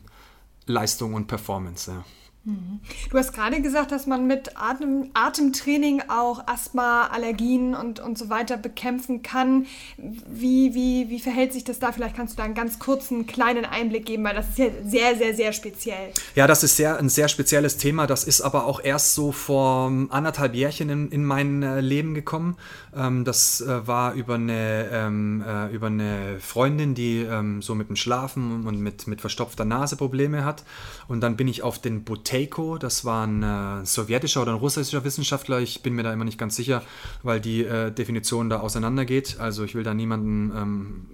Leistung 0.65 1.13
und 1.13 1.27
Performance. 1.27 1.91
Ja. 1.91 2.03
Du 2.45 3.17
hast 3.17 3.31
gerade 3.31 3.61
gesagt, 3.61 3.93
dass 3.93 4.05
man 4.05 4.27
mit 4.27 4.57
Atem, 4.57 5.09
Atemtraining 5.13 6.03
auch 6.09 6.45
Asthma, 6.45 7.07
Allergien 7.07 7.73
und, 7.73 8.01
und 8.01 8.17
so 8.17 8.29
weiter 8.29 8.57
bekämpfen 8.57 9.21
kann. 9.21 9.65
Wie, 9.97 10.73
wie, 10.73 11.09
wie 11.09 11.21
verhält 11.21 11.53
sich 11.53 11.63
das 11.63 11.79
da? 11.79 11.93
Vielleicht 11.93 12.17
kannst 12.17 12.33
du 12.33 12.37
da 12.37 12.43
einen 12.43 12.53
ganz 12.53 12.79
kurzen, 12.79 13.27
kleinen 13.27 13.63
Einblick 13.63 14.05
geben, 14.05 14.25
weil 14.25 14.35
das 14.35 14.49
ist 14.49 14.57
ja 14.57 14.65
sehr, 14.83 15.15
sehr, 15.15 15.33
sehr 15.33 15.53
speziell. 15.53 16.11
Ja, 16.35 16.45
das 16.45 16.63
ist 16.63 16.75
sehr, 16.75 16.97
ein 16.97 17.07
sehr 17.07 17.29
spezielles 17.29 17.77
Thema. 17.77 18.07
Das 18.07 18.25
ist 18.25 18.41
aber 18.41 18.65
auch 18.65 18.83
erst 18.83 19.13
so 19.13 19.31
vor 19.31 19.89
anderthalb 20.09 20.53
Jährchen 20.53 20.89
in, 20.89 21.11
in 21.11 21.23
mein 21.23 21.63
äh, 21.63 21.79
Leben 21.79 22.13
gekommen. 22.13 22.57
Ähm, 22.93 23.23
das 23.23 23.61
äh, 23.61 23.87
war 23.87 24.15
über 24.15 24.35
eine, 24.35 24.89
ähm, 24.91 25.45
äh, 25.47 25.73
über 25.73 25.87
eine 25.87 26.39
Freundin, 26.41 26.93
die 26.93 27.19
ähm, 27.19 27.61
so 27.61 27.73
mit 27.73 27.87
dem 27.87 27.95
Schlafen 27.95 28.67
und 28.67 28.79
mit, 28.79 29.07
mit 29.07 29.21
verstopfter 29.21 29.63
Nase 29.63 29.95
Probleme 29.95 30.43
hat. 30.43 30.65
Und 31.07 31.21
dann 31.21 31.37
bin 31.37 31.47
ich 31.47 31.63
auf 31.63 31.79
den 31.79 32.03
Buteyko, 32.33 32.79
das 32.79 33.05
war 33.05 33.27
ein 33.27 33.43
äh, 33.43 33.85
sowjetischer 33.85 34.41
oder 34.41 34.53
ein 34.53 34.57
russischer 34.57 35.03
Wissenschaftler, 35.03 35.59
ich 35.59 35.83
bin 35.83 35.93
mir 35.93 36.01
da 36.01 36.11
immer 36.11 36.25
nicht 36.25 36.39
ganz 36.39 36.55
sicher, 36.55 36.81
weil 37.21 37.39
die 37.39 37.63
äh, 37.63 37.91
Definition 37.91 38.49
da 38.49 38.59
auseinandergeht. 38.59 39.37
Also 39.39 39.63
ich 39.63 39.75
will 39.75 39.83
da 39.83 39.93
niemanden 39.93 40.51
ähm, 40.55 41.05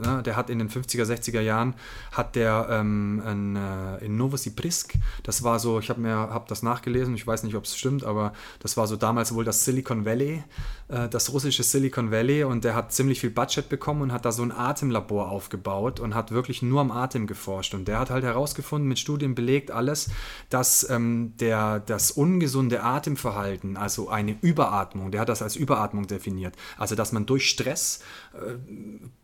ne, 0.00 0.22
der 0.22 0.36
hat 0.36 0.50
in 0.50 0.58
den 0.58 0.68
50er, 0.68 1.04
60er 1.04 1.40
Jahren, 1.40 1.74
hat 2.12 2.36
der 2.36 2.66
ähm, 2.70 3.22
ein, 3.24 3.56
äh, 3.56 4.04
in 4.04 4.16
Novosibirsk, 4.16 4.94
das 5.22 5.42
war 5.42 5.58
so, 5.58 5.78
ich 5.78 5.90
habe 5.90 6.00
mir 6.00 6.14
hab 6.14 6.48
das 6.48 6.62
nachgelesen, 6.62 7.14
ich 7.14 7.26
weiß 7.26 7.42
nicht, 7.42 7.54
ob 7.54 7.64
es 7.64 7.76
stimmt, 7.76 8.04
aber 8.04 8.32
das 8.60 8.76
war 8.76 8.86
so 8.86 8.96
damals 8.96 9.34
wohl 9.34 9.44
das 9.44 9.64
Silicon 9.64 10.04
Valley, 10.04 10.42
äh, 10.88 11.08
das 11.08 11.32
russische 11.32 11.62
Silicon 11.62 12.10
Valley 12.10 12.44
und 12.44 12.64
der 12.64 12.74
hat 12.74 12.92
ziemlich 12.92 13.20
viel 13.20 13.30
Budget 13.30 13.68
bekommen 13.68 14.02
und 14.02 14.12
hat 14.12 14.24
da 14.24 14.32
so 14.32 14.42
ein 14.42 14.52
Atemlabor 14.52 15.30
aufgebaut 15.30 16.00
und 16.00 16.14
hat 16.14 16.30
wirklich 16.30 16.62
nur 16.62 16.80
am 16.80 16.90
Atem 16.90 17.26
geforscht. 17.26 17.74
Und 17.74 17.88
der 17.88 17.98
hat 17.98 18.10
halt 18.10 18.24
herausgefunden, 18.24 18.88
mit 18.88 18.98
Studien 18.98 19.34
belegt 19.34 19.70
alles, 19.70 20.10
dass 20.50 20.88
ähm, 20.90 21.34
der, 21.38 21.80
das 21.80 22.10
ungesunde 22.10 22.82
Atemverhalten, 22.82 23.76
also 23.76 24.08
eine 24.08 24.36
Überatmung, 24.40 25.10
der 25.10 25.22
hat 25.22 25.28
das 25.28 25.42
als 25.42 25.56
Überatmung 25.56 26.06
definiert, 26.06 26.54
also 26.78 26.94
dass 26.94 27.12
man 27.12 27.26
durch 27.26 27.48
Stress 27.48 28.00
äh, 28.34 28.54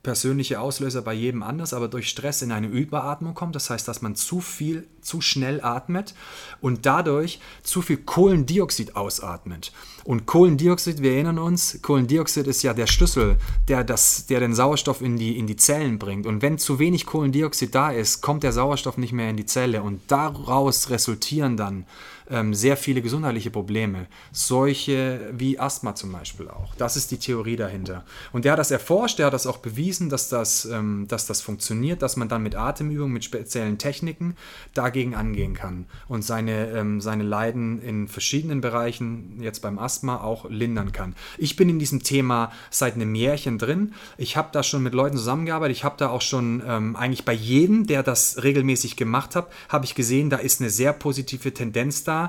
persönliche 0.03 0.61
Auslöser 0.61 1.03
bei 1.03 1.13
jedem 1.13 1.43
anders, 1.43 1.75
aber 1.75 1.89
durch 1.89 2.09
Stress 2.09 2.41
in 2.41 2.53
eine 2.53 2.69
Überatmung 2.69 3.35
kommt. 3.35 3.55
Das 3.55 3.69
heißt, 3.69 3.87
dass 3.87 4.01
man 4.01 4.15
zu 4.15 4.41
viel, 4.41 4.87
zu 5.03 5.21
schnell 5.21 5.63
atmet 5.63 6.15
und 6.63 6.87
dadurch 6.87 7.39
zu 7.63 7.83
viel 7.83 7.99
Kohlendioxid 7.99 8.97
ausatmet. 8.97 9.73
Und 10.05 10.25
Kohlendioxid, 10.25 11.03
wir 11.03 11.13
erinnern 11.13 11.39
uns, 11.39 11.81
Kohlendioxid 11.83 12.47
ist 12.47 12.63
ja 12.63 12.73
der 12.73 12.87
Schlüssel, 12.87 13.37
der, 13.69 13.85
das, 13.85 14.27
der 14.27 14.41
den 14.41 14.55
Sauerstoff 14.55 15.03
in 15.03 15.19
die, 15.19 15.39
in 15.39 15.47
die 15.47 15.57
Zellen 15.57 15.99
bringt. 15.99 16.27
Und 16.27 16.41
wenn 16.41 16.57
zu 16.57 16.79
wenig 16.79 17.05
Kohlendioxid 17.05 17.75
da 17.75 17.91
ist, 17.91 18.23
kommt 18.23 18.43
der 18.43 18.53
Sauerstoff 18.53 18.97
nicht 18.97 19.13
mehr 19.13 19.29
in 19.29 19.37
die 19.37 19.47
Zelle. 19.47 19.83
Und 19.83 20.01
daraus 20.09 20.89
resultieren 20.89 21.59
dann 21.59 21.85
ähm, 22.31 22.55
sehr 22.55 22.77
viele 22.77 23.03
gesundheitliche 23.03 23.51
Probleme. 23.51 24.07
Solche 24.33 25.31
wie 25.33 25.59
Asthma 25.59 25.95
zum 25.95 26.13
Beispiel 26.13 26.49
auch. 26.49 26.75
Das 26.77 26.97
ist 26.97 27.11
die 27.11 27.19
Theorie 27.19 27.57
dahinter. 27.57 28.05
Und 28.33 28.45
der 28.45 28.53
hat 28.53 28.59
das 28.59 28.71
erforscht, 28.71 29.19
der 29.19 29.27
hat 29.27 29.35
das 29.35 29.47
auch 29.47 29.59
bewiesen, 29.59 30.09
dass 30.09 30.29
das, 30.29 30.65
ähm, 30.67 31.07
dass 31.09 31.27
das 31.27 31.41
funktioniert, 31.41 32.03
dass 32.03 32.17
man 32.17 32.29
dann 32.29 32.43
mit 32.43 32.55
Atemübungen, 32.55 33.13
mit 33.13 33.25
speziellen 33.25 33.79
Techniken 33.79 34.37
dagegen 34.75 35.15
angehen 35.15 35.55
kann 35.55 35.87
und 36.09 36.23
seine, 36.23 36.71
ähm, 36.71 37.01
seine 37.01 37.25
Leiden 37.25 37.83
in 37.83 38.09
verschiedenen 38.09 38.61
Bereichen, 38.61 39.39
jetzt 39.41 39.61
beim 39.61 39.79
Asthma, 39.79 40.21
auch 40.21 40.49
lindern 40.49 40.93
kann. 40.93 41.15
Ich 41.39 41.57
bin 41.57 41.69
in 41.69 41.79
diesem 41.79 42.03
Thema 42.03 42.53
seit 42.71 42.95
einem 42.95 43.15
Jährchen 43.15 43.59
drin. 43.59 43.95
Ich 44.19 44.37
habe 44.37 44.51
da 44.53 44.63
schon 44.63 44.83
mit 44.83 44.95
Leuten 44.95 45.17
zusammengearbeitet. 45.17 45.77
Ich 45.77 45.85
habe 45.85 45.97
da 45.99 46.09
auch 46.11 46.23
schon 46.23 46.63
ähm, 46.67 46.95
eigentlich 46.97 47.25
bei 47.25 47.33
jedem, 47.33 47.87
der 47.87 48.03
das 48.03 48.43
regelmäßig 48.43 48.97
gemacht 48.97 49.35
hat, 49.35 49.51
habe 49.69 49.85
ich 49.85 49.95
gesehen, 49.95 50.31
da 50.31 50.37
ist 50.37 50.61
eine 50.61 50.71
sehr 50.71 50.93
positive 50.93 51.53
Tendenz 51.53 52.05
da 52.05 52.20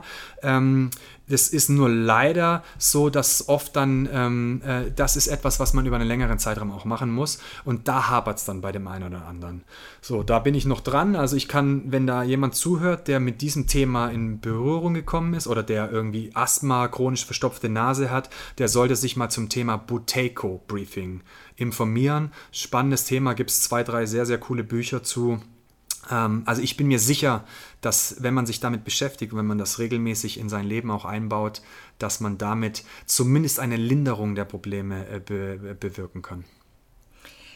ähm, 0.43 0.91
das 1.31 1.48
ist 1.48 1.69
nur 1.69 1.89
leider 1.89 2.62
so, 2.77 3.10
dass 3.10 3.48
oft 3.48 3.75
dann, 3.75 4.07
ähm, 4.12 4.62
äh, 4.65 4.91
das 4.93 5.15
ist 5.15 5.27
etwas, 5.27 5.60
was 5.60 5.74
man 5.74 5.86
über 5.86 5.95
einen 5.95 6.07
längeren 6.07 6.39
Zeitraum 6.39 6.71
auch 6.71 6.83
machen 6.83 7.10
muss. 7.10 7.39
Und 7.63 7.88
da 7.88 8.10
hapert 8.10 8.38
es 8.38 8.45
dann 8.45 8.60
bei 8.60 8.71
dem 8.71 8.88
einen 8.88 9.07
oder 9.07 9.25
anderen. 9.25 9.63
So, 10.01 10.24
da 10.24 10.39
bin 10.39 10.55
ich 10.55 10.65
noch 10.65 10.81
dran. 10.81 11.15
Also 11.15 11.38
ich 11.38 11.48
kann, 11.48 11.83
wenn 11.91 12.05
da 12.05 12.24
jemand 12.24 12.55
zuhört, 12.55 13.07
der 13.07 13.19
mit 13.21 13.41
diesem 13.41 13.67
Thema 13.67 14.10
in 14.10 14.41
Berührung 14.41 14.93
gekommen 14.93 15.33
ist 15.33 15.48
oder 15.48 15.63
der 15.63 15.89
irgendwie 15.89 16.31
Asthma, 16.33 16.88
chronisch 16.89 17.25
verstopfte 17.25 17.69
Nase 17.69 18.12
hat, 18.12 18.29
der 18.57 18.67
sollte 18.67 18.98
sich 18.98 19.15
mal 19.15 19.29
zum 19.29 19.48
Thema 19.48 19.77
Buteco-Briefing 19.77 21.21
informieren. 21.55 22.31
Spannendes 22.51 23.05
Thema, 23.05 23.33
gibt 23.33 23.51
es 23.51 23.62
zwei, 23.62 23.83
drei 23.83 24.05
sehr, 24.05 24.25
sehr 24.25 24.38
coole 24.38 24.65
Bücher 24.65 25.01
zu. 25.01 25.39
Ähm, 26.10 26.43
also 26.46 26.62
ich 26.62 26.77
bin 26.77 26.88
mir 26.88 27.00
sicher, 27.00 27.46
dass 27.81 28.17
wenn 28.20 28.34
man 28.34 28.46
sich 28.46 28.60
damit 28.60 28.84
beschäftigt, 28.84 29.36
wenn 29.36 29.46
man 29.46 29.58
das 29.58 29.79
regelmäßig 29.79 30.39
in 30.39 30.50
sein 30.50 30.65
Leben 30.65 30.91
auch 30.91 31.05
einbaut, 31.05 31.62
dass 32.00 32.20
man 32.20 32.38
damit 32.38 32.84
zumindest 33.05 33.60
eine 33.60 33.75
Linderung 33.75 34.36
der 34.36 34.46
Probleme 34.46 35.08
äh, 35.08 35.20
be 35.20 35.75
bewirken 35.79 36.22
kann. 36.22 36.46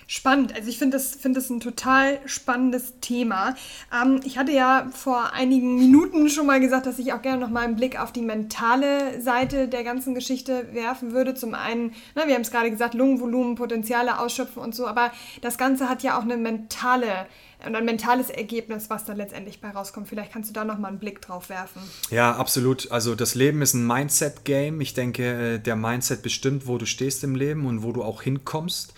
Spannend. 0.08 0.54
Also 0.54 0.70
ich 0.70 0.78
finde 0.78 0.98
das, 0.98 1.16
find 1.16 1.36
das 1.36 1.50
ein 1.50 1.60
total 1.60 2.20
spannendes 2.28 3.00
Thema. 3.02 3.56
Ähm, 3.92 4.20
ich 4.24 4.38
hatte 4.38 4.52
ja 4.52 4.88
vor 4.94 5.34
einigen 5.34 5.78
Minuten 5.78 6.30
schon 6.30 6.46
mal 6.46 6.60
gesagt, 6.60 6.86
dass 6.86 7.00
ich 7.00 7.12
auch 7.14 7.24
gerne 7.24 7.42
noch 7.42 7.50
mal 7.50 7.64
einen 7.64 7.76
Blick 7.76 8.00
auf 8.00 8.12
die 8.12 8.22
mentale 8.22 9.20
Seite 9.20 9.68
der 9.68 9.84
ganzen 9.84 10.14
Geschichte 10.14 10.68
werfen 10.74 11.12
würde. 11.12 11.34
Zum 11.34 11.56
einen, 11.56 11.96
na, 12.14 12.28
wir 12.28 12.36
haben 12.36 12.44
es 12.44 12.52
gerade 12.52 12.70
gesagt, 12.70 12.94
Lungenvolumen, 12.94 13.56
Potenziale 13.56 14.20
ausschöpfen 14.20 14.62
und 14.62 14.76
so, 14.76 14.86
aber 14.86 15.12
das 15.42 15.58
Ganze 15.58 15.90
hat 15.90 16.04
ja 16.04 16.20
auch 16.20 16.24
eine 16.24 16.38
mentale 16.38 17.26
und 17.66 17.76
ein 17.76 17.86
mentales 17.86 18.30
Ergebnis, 18.30 18.90
was 18.90 19.06
da 19.06 19.14
letztendlich 19.14 19.62
bei 19.62 19.70
rauskommt. 19.70 20.08
Vielleicht 20.08 20.32
kannst 20.32 20.50
du 20.50 20.54
da 20.54 20.66
noch 20.66 20.78
mal 20.78 20.90
einen 20.90 21.00
Blick 21.00 21.22
drauf 21.22 21.50
werfen. 21.50 21.82
Ja, 22.12 22.36
absolut. 22.36 22.92
Also 22.92 23.16
das 23.16 23.36
Leben 23.36 23.62
ist 23.62 23.74
ein 23.74 23.86
Mindset-Game. 23.86 24.82
Ich 24.82 24.94
denke, 24.94 25.56
äh, 25.56 25.60
der 25.60 25.76
Mindset 25.76 26.22
bestimmt, 26.22 26.68
wo 26.68 26.78
du 26.78 26.86
stehst 26.86 27.24
im 27.24 27.36
Leben 27.36 27.66
und 27.66 27.84
wo 27.84 27.92
du 27.92 28.04
auch 28.04 28.22
hinkommst. 28.22 28.94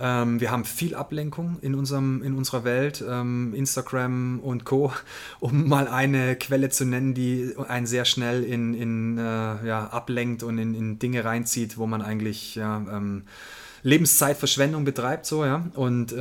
Ähm, 0.00 0.40
wir 0.40 0.50
haben 0.50 0.64
viel 0.64 0.94
Ablenkung 0.94 1.58
in, 1.60 1.74
unserem, 1.74 2.22
in 2.22 2.34
unserer 2.34 2.64
Welt, 2.64 3.04
ähm, 3.08 3.54
Instagram 3.54 4.40
und 4.40 4.64
Co., 4.64 4.92
um 5.40 5.68
mal 5.68 5.86
eine 5.88 6.36
Quelle 6.36 6.70
zu 6.70 6.84
nennen, 6.84 7.14
die 7.14 7.54
einen 7.68 7.86
sehr 7.86 8.04
schnell 8.04 8.42
in, 8.42 8.74
in 8.74 9.18
äh, 9.18 9.22
ja, 9.22 9.88
ablenkt 9.90 10.42
und 10.42 10.58
in, 10.58 10.74
in 10.74 10.98
Dinge 10.98 11.24
reinzieht, 11.24 11.78
wo 11.78 11.86
man 11.86 12.02
eigentlich 12.02 12.54
ja, 12.54 12.78
ähm, 12.78 13.24
Lebenszeitverschwendung 13.82 14.84
betreibt. 14.84 15.26
So, 15.26 15.44
ja? 15.44 15.66
Und 15.74 16.14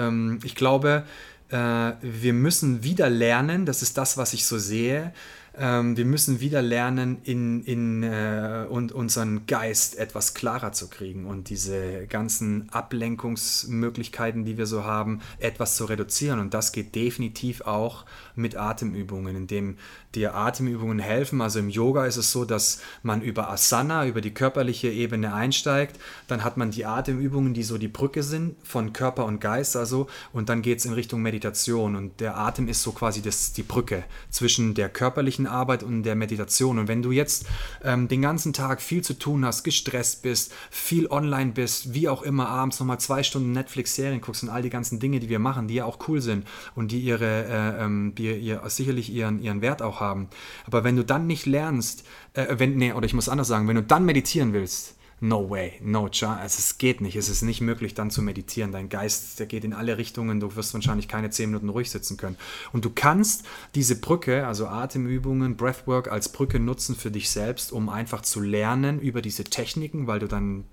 ich 0.44 0.56
glaube, 0.56 1.04
wir 1.52 2.34
müssen 2.34 2.84
wieder 2.84 3.10
lernen, 3.10 3.66
das 3.66 3.82
ist 3.82 3.98
das, 3.98 4.18
was 4.18 4.34
ich 4.34 4.46
so 4.46 4.58
sehe, 4.58 5.14
ähm, 5.58 5.98
wir 5.98 6.06
müssen 6.06 6.40
wieder 6.40 6.62
lernen, 6.62 7.18
in, 7.24 7.64
in 7.64 8.04
äh, 8.04 8.66
und 8.70 8.92
unseren 8.92 9.46
Geist 9.48 9.98
etwas 9.98 10.34
klarer 10.34 10.72
zu 10.72 10.90
kriegen 10.90 11.26
und 11.26 11.50
diese 11.50 12.08
ganzen 12.08 12.70
Ablenkungsmöglichkeiten, 12.70 14.46
die 14.46 14.58
wir 14.58 14.66
so 14.66 14.86
haben, 14.86 15.22
etwas 15.40 15.76
zu 15.76 15.86
reduzieren. 15.86 16.40
Und 16.40 16.54
das 16.54 16.72
geht 16.72 16.96
definitiv 16.96 17.62
auch 17.62 18.06
mit 18.36 18.56
Atemübungen, 18.56 19.36
indem 19.36 19.78
dir 20.16 20.36
Atemübungen 20.36 21.00
helfen. 21.00 21.42
Also 21.42 21.60
im 21.60 21.70
Yoga 21.70 22.06
ist 22.06 22.18
es 22.18 22.32
so, 22.32 22.46
dass 22.46 22.82
man 23.04 23.22
über 23.22 23.50
Asana, 23.50 24.06
über 24.06 24.22
die 24.22 24.34
körperliche 24.34 24.90
Ebene 24.90 25.34
einsteigt. 25.34 26.00
Dann 26.28 26.44
hat 26.44 26.58
man 26.58 26.72
die 26.72 26.86
Atemübungen, 26.86 27.54
die 27.54 27.64
so 27.64 27.78
die 27.78 27.88
Brücke 27.88 28.24
sind 28.24 28.56
von 28.64 28.94
Körper 28.94 29.26
und 29.26 29.40
Geist. 29.40 29.76
Also, 29.76 30.08
und 30.34 30.50
dann 30.50 30.62
geht 30.62 30.80
es 30.80 30.86
in 30.86 30.94
Richtung 30.94 31.22
Meditation. 31.22 31.96
Und 31.96 32.20
der 32.20 32.38
Atem 32.38 32.68
ist 32.68 32.84
so 32.84 32.92
quasi 32.92 33.22
das, 33.22 33.54
die 33.54 33.64
Brücke 33.64 34.04
zwischen 34.30 34.74
der 34.74 34.90
körperlichen 34.90 35.41
Arbeit 35.48 35.84
und 35.84 36.04
der 36.04 36.16
Meditation. 36.16 36.80
Und 36.80 36.88
wenn 36.88 37.02
du 37.02 37.12
jetzt 37.12 37.46
ähm, 37.84 38.08
den 38.08 38.22
ganzen 38.22 38.54
Tag 38.54 38.82
viel 38.82 39.04
zu 39.04 39.18
tun 39.18 39.46
hast, 39.46 39.64
gestresst 39.64 40.22
bist, 40.24 40.54
viel 40.70 41.08
online 41.08 41.52
bist, 41.52 41.94
wie 41.94 42.10
auch 42.10 42.22
immer, 42.22 42.50
abends 42.50 42.80
nochmal 42.80 43.00
zwei 43.00 43.24
Stunden 43.24 43.52
Netflix-Serien 43.52 44.22
guckst 44.22 44.44
und 44.44 44.50
all 44.50 44.62
die 44.62 44.70
ganzen 44.70 45.00
Dinge, 45.00 45.20
die 45.20 45.30
wir 45.30 45.40
machen, 45.40 45.68
die 45.68 45.76
ja 45.76 45.86
auch 45.86 46.08
cool 46.08 46.22
sind 46.22 46.48
und 46.76 46.92
die 46.92 47.00
ihre, 47.00 47.46
äh, 47.46 47.84
ähm, 47.84 48.14
die 48.16 48.32
ihr, 48.32 48.62
sicherlich 48.68 49.12
ihren, 49.12 49.42
ihren 49.42 49.62
Wert 49.62 49.82
auch 49.82 50.00
haben. 50.00 50.30
Aber 50.66 50.84
wenn 50.84 50.96
du 50.96 51.04
dann 51.04 51.28
nicht 51.28 51.46
lernst, 51.46 52.06
äh, 52.34 52.48
wenn, 52.58 52.76
nee, 52.78 52.94
oder 52.94 53.06
ich 53.06 53.14
muss 53.14 53.30
anders 53.30 53.48
sagen, 53.48 53.68
wenn 53.68 53.76
du 53.76 53.84
dann 53.84 54.06
meditieren 54.06 54.54
willst, 54.54 54.96
no 55.22 55.50
way, 55.50 55.74
no 55.82 56.10
chance. 56.10 56.42
Also 56.42 56.58
es 56.60 56.78
geht 56.80 57.00
nicht. 57.00 57.16
Es 57.16 57.30
ist 57.30 57.44
nicht 57.44 57.62
möglich, 57.62 57.94
dann 57.94 58.10
zu 58.10 58.22
meditieren. 58.22 58.72
Dein 58.72 58.90
Geist, 58.90 59.40
der 59.40 59.46
geht 59.46 59.64
in 59.64 59.74
alle 59.74 59.98
Richtungen. 59.98 60.40
Du 60.40 60.56
wirst 60.56 60.74
wahrscheinlich 60.74 61.08
keine 61.08 61.30
zehn 61.30 61.52
Minuten 61.52 61.70
ruhig 61.70 61.92
sitzen 61.92 62.18
können. 62.18 62.38
Und 62.74 62.86
du 62.86 62.90
kannst 62.90 63.46
diese 63.76 63.96
Brücke, 63.96 64.48
also 64.48 64.68
Atemübungen, 64.68 65.56
Breathwork 65.56 66.12
als 66.12 66.30
Brücke 66.30 66.60
nutzen 66.60 66.96
für 66.96 67.12
dich 67.12 67.30
selbst, 67.30 67.72
um 67.72 67.88
einfach 67.88 68.22
zu 68.22 68.42
lernen 68.42 69.00
über 69.00 69.22
diese 69.22 69.44
Techniken, 69.44 70.08
weil 70.08 70.20
du 70.20 70.28
dann 70.28 70.66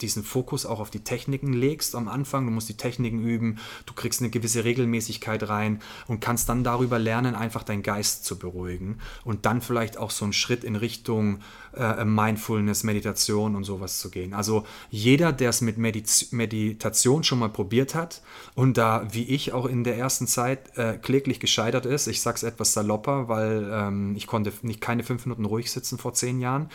diesen 0.00 0.22
Fokus 0.22 0.66
auch 0.66 0.80
auf 0.80 0.90
die 0.90 1.04
Techniken 1.04 1.52
legst 1.52 1.94
am 1.94 2.08
Anfang. 2.08 2.46
Du 2.46 2.52
musst 2.52 2.68
die 2.68 2.76
Techniken 2.76 3.20
üben, 3.22 3.58
du 3.86 3.94
kriegst 3.94 4.20
eine 4.20 4.30
gewisse 4.30 4.64
Regelmäßigkeit 4.64 5.48
rein 5.48 5.80
und 6.06 6.20
kannst 6.20 6.48
dann 6.48 6.64
darüber 6.64 6.98
lernen, 6.98 7.34
einfach 7.34 7.62
deinen 7.62 7.82
Geist 7.82 8.24
zu 8.24 8.38
beruhigen 8.38 8.98
und 9.24 9.46
dann 9.46 9.60
vielleicht 9.60 9.96
auch 9.96 10.10
so 10.10 10.24
einen 10.24 10.32
Schritt 10.32 10.64
in 10.64 10.76
Richtung 10.76 11.40
äh, 11.76 12.04
Mindfulness, 12.04 12.84
Meditation 12.84 13.56
und 13.56 13.64
sowas 13.64 14.00
zu 14.00 14.10
gehen. 14.10 14.34
Also 14.34 14.64
jeder, 14.90 15.32
der 15.32 15.50
es 15.50 15.60
mit 15.60 15.78
Mediz 15.78 16.32
Meditation 16.32 17.24
schon 17.24 17.38
mal 17.38 17.48
probiert 17.48 17.94
hat 17.94 18.22
und 18.54 18.76
da, 18.76 19.06
wie 19.10 19.24
ich 19.24 19.52
auch 19.52 19.66
in 19.66 19.84
der 19.84 19.96
ersten 19.96 20.26
Zeit 20.26 20.76
äh, 20.76 20.98
kläglich 20.98 21.40
gescheitert 21.40 21.86
ist, 21.86 22.06
ich 22.06 22.20
sage 22.20 22.36
es 22.36 22.42
etwas 22.42 22.72
salopper, 22.72 23.28
weil 23.28 23.68
ähm, 23.72 24.14
ich 24.16 24.26
konnte 24.26 24.52
nicht 24.62 24.80
keine 24.80 25.04
fünf 25.04 25.26
Minuten 25.26 25.44
ruhig 25.44 25.70
sitzen 25.70 25.98
vor 25.98 26.14
zehn 26.14 26.40
Jahren, 26.40 26.68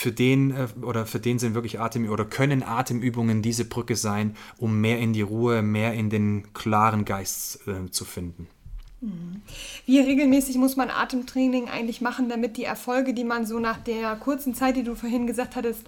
für 0.00 0.12
den 0.12 0.50
äh, 0.52 0.68
oder 0.82 1.04
für 1.04 1.20
den 1.20 1.38
sind 1.38 1.54
wirklich 1.54 1.78
Atem 1.78 2.08
oder 2.08 2.24
können 2.24 2.62
Atemübungen 2.62 3.42
diese 3.42 3.66
Brücke 3.66 3.96
sein, 3.96 4.34
um 4.56 4.80
mehr 4.80 4.98
in 4.98 5.12
die 5.12 5.20
Ruhe, 5.20 5.60
mehr 5.60 5.92
in 5.92 6.08
den 6.08 6.54
klaren 6.54 7.04
Geist 7.04 7.60
äh, 7.68 7.90
zu 7.90 8.06
finden. 8.06 8.48
Mhm. 9.02 9.42
Wie 9.84 10.00
regelmäßig 10.00 10.56
muss 10.56 10.76
man 10.76 10.88
Atemtraining 10.88 11.68
eigentlich 11.68 12.00
machen, 12.00 12.30
damit 12.30 12.56
die 12.56 12.64
Erfolge, 12.64 13.12
die 13.12 13.24
man 13.24 13.44
so 13.44 13.58
nach 13.58 13.76
der 13.76 14.16
kurzen 14.16 14.54
Zeit, 14.54 14.76
die 14.76 14.84
du 14.84 14.94
vorhin 14.94 15.26
gesagt 15.26 15.54
hattest, 15.54 15.82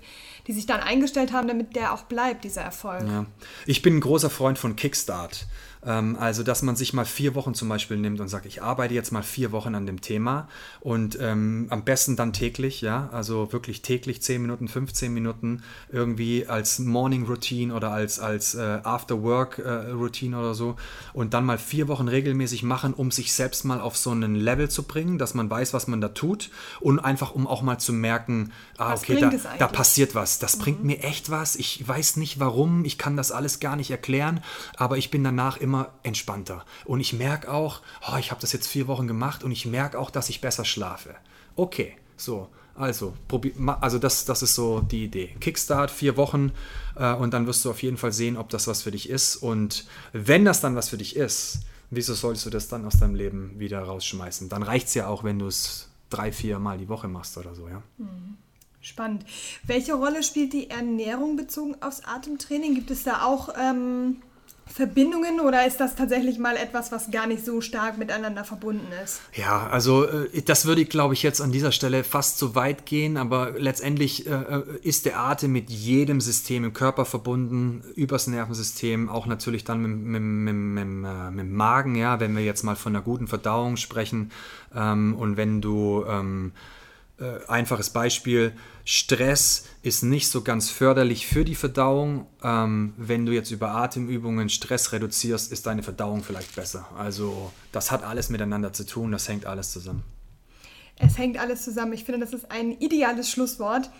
die 0.46 0.52
sich 0.52 0.66
dann 0.66 0.80
eingestellt 0.80 1.32
haben, 1.32 1.48
damit 1.48 1.76
der 1.76 1.92
auch 1.92 2.04
bleibt, 2.04 2.44
dieser 2.44 2.62
Erfolg? 2.62 3.04
Ja. 3.06 3.26
Ich 3.66 3.82
bin 3.82 3.96
ein 3.96 4.00
großer 4.00 4.30
Freund 4.30 4.58
von 4.58 4.76
Kickstart. 4.76 5.46
Ähm, 5.84 6.16
also, 6.18 6.42
dass 6.42 6.62
man 6.62 6.76
sich 6.76 6.92
mal 6.92 7.04
vier 7.04 7.34
Wochen 7.34 7.54
zum 7.54 7.68
Beispiel 7.68 7.96
nimmt 7.96 8.20
und 8.20 8.28
sagt, 8.28 8.46
ich 8.46 8.62
arbeite 8.62 8.94
jetzt 8.94 9.10
mal 9.10 9.22
vier 9.22 9.50
Wochen 9.52 9.74
an 9.74 9.86
dem 9.86 10.00
Thema 10.00 10.48
und 10.80 11.18
ähm, 11.20 11.66
am 11.70 11.84
besten 11.84 12.14
dann 12.14 12.32
täglich, 12.32 12.80
ja, 12.82 13.08
also 13.12 13.52
wirklich 13.52 13.82
täglich 13.82 14.22
10 14.22 14.42
Minuten, 14.42 14.68
15 14.68 15.12
Minuten 15.12 15.62
irgendwie 15.90 16.46
als 16.46 16.78
Morning 16.78 17.26
Routine 17.26 17.74
oder 17.74 17.90
als, 17.90 18.20
als 18.20 18.54
äh, 18.54 18.80
After 18.84 19.22
Work 19.22 19.58
äh, 19.58 19.90
Routine 19.90 20.38
oder 20.38 20.54
so 20.54 20.76
und 21.14 21.34
dann 21.34 21.44
mal 21.44 21.58
vier 21.58 21.88
Wochen 21.88 22.06
regelmäßig 22.06 22.62
machen, 22.62 22.94
um 22.94 23.10
sich 23.10 23.32
selbst 23.32 23.64
mal 23.64 23.80
auf 23.80 23.96
so 23.96 24.10
einen 24.10 24.36
Level 24.36 24.70
zu 24.70 24.84
bringen, 24.84 25.18
dass 25.18 25.34
man 25.34 25.50
weiß, 25.50 25.74
was 25.74 25.88
man 25.88 26.00
da 26.00 26.08
tut 26.08 26.50
und 26.80 27.00
einfach, 27.00 27.34
um 27.34 27.46
auch 27.48 27.62
mal 27.62 27.78
zu 27.78 27.92
merken, 27.92 28.52
ah, 28.78 28.94
okay, 28.94 29.18
da, 29.18 29.32
da, 29.58 29.66
passiert 29.66 30.14
was, 30.14 30.31
das 30.38 30.56
mhm. 30.56 30.62
bringt 30.62 30.84
mir 30.84 31.02
echt 31.02 31.30
was, 31.30 31.56
ich 31.56 31.86
weiß 31.86 32.16
nicht 32.16 32.40
warum, 32.40 32.84
ich 32.84 32.98
kann 32.98 33.16
das 33.16 33.32
alles 33.32 33.60
gar 33.60 33.76
nicht 33.76 33.90
erklären, 33.90 34.42
aber 34.76 34.98
ich 34.98 35.10
bin 35.10 35.24
danach 35.24 35.56
immer 35.56 35.92
entspannter. 36.02 36.64
Und 36.84 37.00
ich 37.00 37.12
merke 37.12 37.50
auch, 37.50 37.80
oh, 38.10 38.16
ich 38.18 38.30
habe 38.30 38.40
das 38.40 38.52
jetzt 38.52 38.66
vier 38.66 38.86
Wochen 38.86 39.06
gemacht 39.06 39.44
und 39.44 39.52
ich 39.52 39.66
merke 39.66 39.98
auch, 39.98 40.10
dass 40.10 40.28
ich 40.28 40.40
besser 40.40 40.64
schlafe. 40.64 41.14
Okay, 41.56 41.96
so. 42.16 42.48
Also, 42.74 43.14
also 43.80 43.98
das, 43.98 44.24
das 44.24 44.42
ist 44.42 44.54
so 44.54 44.80
die 44.80 45.04
Idee. 45.04 45.36
Kickstart, 45.40 45.90
vier 45.90 46.16
Wochen 46.16 46.52
äh, 46.96 47.12
und 47.12 47.34
dann 47.34 47.46
wirst 47.46 47.64
du 47.64 47.70
auf 47.70 47.82
jeden 47.82 47.98
Fall 47.98 48.12
sehen, 48.12 48.38
ob 48.38 48.48
das 48.48 48.66
was 48.66 48.82
für 48.82 48.90
dich 48.90 49.10
ist. 49.10 49.36
Und 49.36 49.86
wenn 50.12 50.46
das 50.46 50.62
dann 50.62 50.74
was 50.74 50.88
für 50.88 50.96
dich 50.96 51.16
ist, 51.16 51.60
wieso 51.90 52.14
solltest 52.14 52.46
du 52.46 52.50
das 52.50 52.68
dann 52.68 52.86
aus 52.86 52.98
deinem 52.98 53.14
Leben 53.14 53.58
wieder 53.58 53.82
rausschmeißen? 53.82 54.48
Dann 54.48 54.62
reicht 54.62 54.88
es 54.88 54.94
ja 54.94 55.06
auch, 55.06 55.22
wenn 55.22 55.38
du 55.38 55.46
es 55.46 55.90
drei, 56.08 56.32
vier 56.32 56.58
Mal 56.58 56.78
die 56.78 56.88
Woche 56.88 57.08
machst 57.08 57.36
oder 57.36 57.54
so, 57.54 57.68
ja. 57.68 57.82
Mhm. 57.98 58.38
Spannend. 58.82 59.24
Welche 59.64 59.94
Rolle 59.94 60.24
spielt 60.24 60.52
die 60.52 60.68
Ernährung 60.68 61.36
bezogen 61.36 61.76
aufs 61.80 62.02
Atemtraining? 62.04 62.74
Gibt 62.74 62.90
es 62.90 63.04
da 63.04 63.22
auch 63.22 63.50
ähm, 63.56 64.16
Verbindungen 64.66 65.38
oder 65.38 65.64
ist 65.66 65.78
das 65.78 65.94
tatsächlich 65.94 66.38
mal 66.38 66.56
etwas, 66.56 66.90
was 66.90 67.12
gar 67.12 67.28
nicht 67.28 67.44
so 67.44 67.60
stark 67.60 67.96
miteinander 67.96 68.42
verbunden 68.42 68.88
ist? 69.04 69.20
Ja, 69.34 69.68
also 69.68 70.08
äh, 70.08 70.42
das 70.42 70.66
würde 70.66 70.80
ich, 70.80 70.88
glaube 70.88 71.14
ich, 71.14 71.22
jetzt 71.22 71.40
an 71.40 71.52
dieser 71.52 71.70
Stelle 71.70 72.02
fast 72.02 72.38
zu 72.38 72.56
weit 72.56 72.84
gehen, 72.84 73.18
aber 73.18 73.52
letztendlich 73.56 74.26
äh, 74.26 74.30
äh, 74.30 74.62
ist 74.82 75.06
der 75.06 75.20
Atem 75.20 75.52
mit 75.52 75.70
jedem 75.70 76.20
System 76.20 76.64
im 76.64 76.72
Körper 76.72 77.04
verbunden, 77.04 77.84
übers 77.94 78.26
Nervensystem, 78.26 79.08
auch 79.08 79.26
natürlich 79.26 79.62
dann 79.62 79.80
mit, 79.82 80.20
mit, 80.20 80.22
mit, 80.22 80.54
mit, 80.54 81.30
mit 81.30 81.40
dem 81.40 81.52
Magen, 81.52 81.94
ja, 81.94 82.18
wenn 82.18 82.34
wir 82.34 82.42
jetzt 82.42 82.64
mal 82.64 82.74
von 82.74 82.96
einer 82.96 83.04
guten 83.04 83.28
Verdauung 83.28 83.76
sprechen 83.76 84.32
ähm, 84.74 85.14
und 85.14 85.36
wenn 85.36 85.60
du 85.60 86.04
ähm, 86.08 86.52
äh, 87.22 87.46
einfaches 87.48 87.90
Beispiel, 87.90 88.52
Stress 88.84 89.66
ist 89.82 90.02
nicht 90.02 90.28
so 90.28 90.42
ganz 90.42 90.70
förderlich 90.70 91.26
für 91.26 91.44
die 91.44 91.54
Verdauung. 91.54 92.26
Ähm, 92.42 92.94
wenn 92.96 93.26
du 93.26 93.32
jetzt 93.32 93.50
über 93.52 93.70
Atemübungen 93.70 94.48
Stress 94.48 94.92
reduzierst, 94.92 95.52
ist 95.52 95.66
deine 95.66 95.82
Verdauung 95.82 96.24
vielleicht 96.24 96.56
besser. 96.56 96.88
Also 96.96 97.52
das 97.70 97.92
hat 97.92 98.02
alles 98.02 98.28
miteinander 98.28 98.72
zu 98.72 98.84
tun, 98.84 99.12
das 99.12 99.28
hängt 99.28 99.46
alles 99.46 99.70
zusammen. 99.70 100.02
Es 100.98 101.16
hängt 101.16 101.38
alles 101.38 101.62
zusammen. 101.62 101.92
Ich 101.92 102.04
finde, 102.04 102.20
das 102.20 102.32
ist 102.32 102.50
ein 102.50 102.72
ideales 102.72 103.30
Schlusswort. 103.30 103.90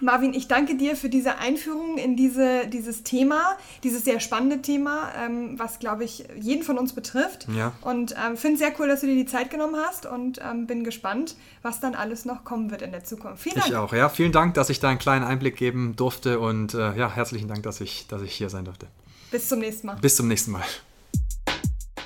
Marvin, 0.00 0.34
ich 0.34 0.46
danke 0.46 0.76
dir 0.76 0.94
für 0.94 1.08
diese 1.08 1.38
Einführung 1.38 1.96
in 1.96 2.16
diese, 2.16 2.66
dieses 2.66 3.02
Thema, 3.02 3.56
dieses 3.82 4.04
sehr 4.04 4.20
spannende 4.20 4.60
Thema, 4.60 5.10
ähm, 5.18 5.58
was, 5.58 5.78
glaube 5.78 6.04
ich, 6.04 6.24
jeden 6.38 6.62
von 6.62 6.76
uns 6.76 6.92
betrifft. 6.92 7.46
Ja. 7.56 7.72
Und 7.80 8.12
ähm, 8.12 8.36
finde 8.36 8.54
es 8.54 8.58
sehr 8.58 8.72
cool, 8.78 8.88
dass 8.88 9.00
du 9.00 9.06
dir 9.06 9.14
die 9.14 9.26
Zeit 9.26 9.50
genommen 9.50 9.76
hast 9.76 10.04
und 10.04 10.38
ähm, 10.44 10.66
bin 10.66 10.84
gespannt, 10.84 11.36
was 11.62 11.80
dann 11.80 11.94
alles 11.94 12.26
noch 12.26 12.44
kommen 12.44 12.70
wird 12.70 12.82
in 12.82 12.92
der 12.92 13.04
Zukunft. 13.04 13.42
Vielen 13.42 13.56
Dank. 13.56 13.68
Ich 13.68 13.76
auch, 13.76 13.92
ja. 13.92 14.10
Vielen 14.10 14.32
Dank, 14.32 14.54
dass 14.54 14.68
ich 14.68 14.80
da 14.80 14.90
einen 14.90 14.98
kleinen 14.98 15.24
Einblick 15.24 15.56
geben 15.56 15.96
durfte 15.96 16.40
und 16.40 16.74
äh, 16.74 16.94
ja, 16.96 17.10
herzlichen 17.10 17.48
Dank, 17.48 17.62
dass 17.62 17.80
ich, 17.80 18.06
dass 18.06 18.20
ich 18.20 18.34
hier 18.34 18.50
sein 18.50 18.66
durfte. 18.66 18.88
Bis 19.30 19.48
zum 19.48 19.60
nächsten 19.60 19.86
Mal. 19.86 19.96
Bis 19.96 20.16
zum 20.16 20.28
nächsten 20.28 20.52
Mal. 20.52 20.64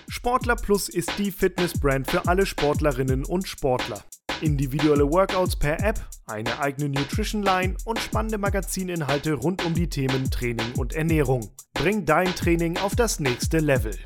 Sportler 0.08 0.56
Plus 0.56 0.88
ist 0.88 1.18
die 1.18 1.32
Fitnessbrand 1.32 2.10
für 2.10 2.26
alle 2.28 2.46
Sportlerinnen 2.46 3.24
und 3.24 3.48
Sportler. 3.48 4.02
Individuelle 4.42 5.10
Workouts 5.10 5.56
per 5.56 5.80
App, 5.80 6.00
eine 6.26 6.58
eigene 6.60 6.88
Nutrition 6.88 7.42
Line 7.42 7.76
und 7.84 7.98
spannende 7.98 8.38
Magazininhalte 8.38 9.34
rund 9.34 9.64
um 9.64 9.74
die 9.74 9.88
Themen 9.88 10.30
Training 10.30 10.72
und 10.76 10.94
Ernährung. 10.94 11.50
Bring 11.74 12.04
dein 12.04 12.34
Training 12.34 12.78
auf 12.78 12.96
das 12.96 13.20
nächste 13.20 13.58
Level 13.58 13.96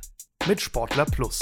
mit 0.47 0.61
Sportler 0.61 1.05
Plus. 1.05 1.41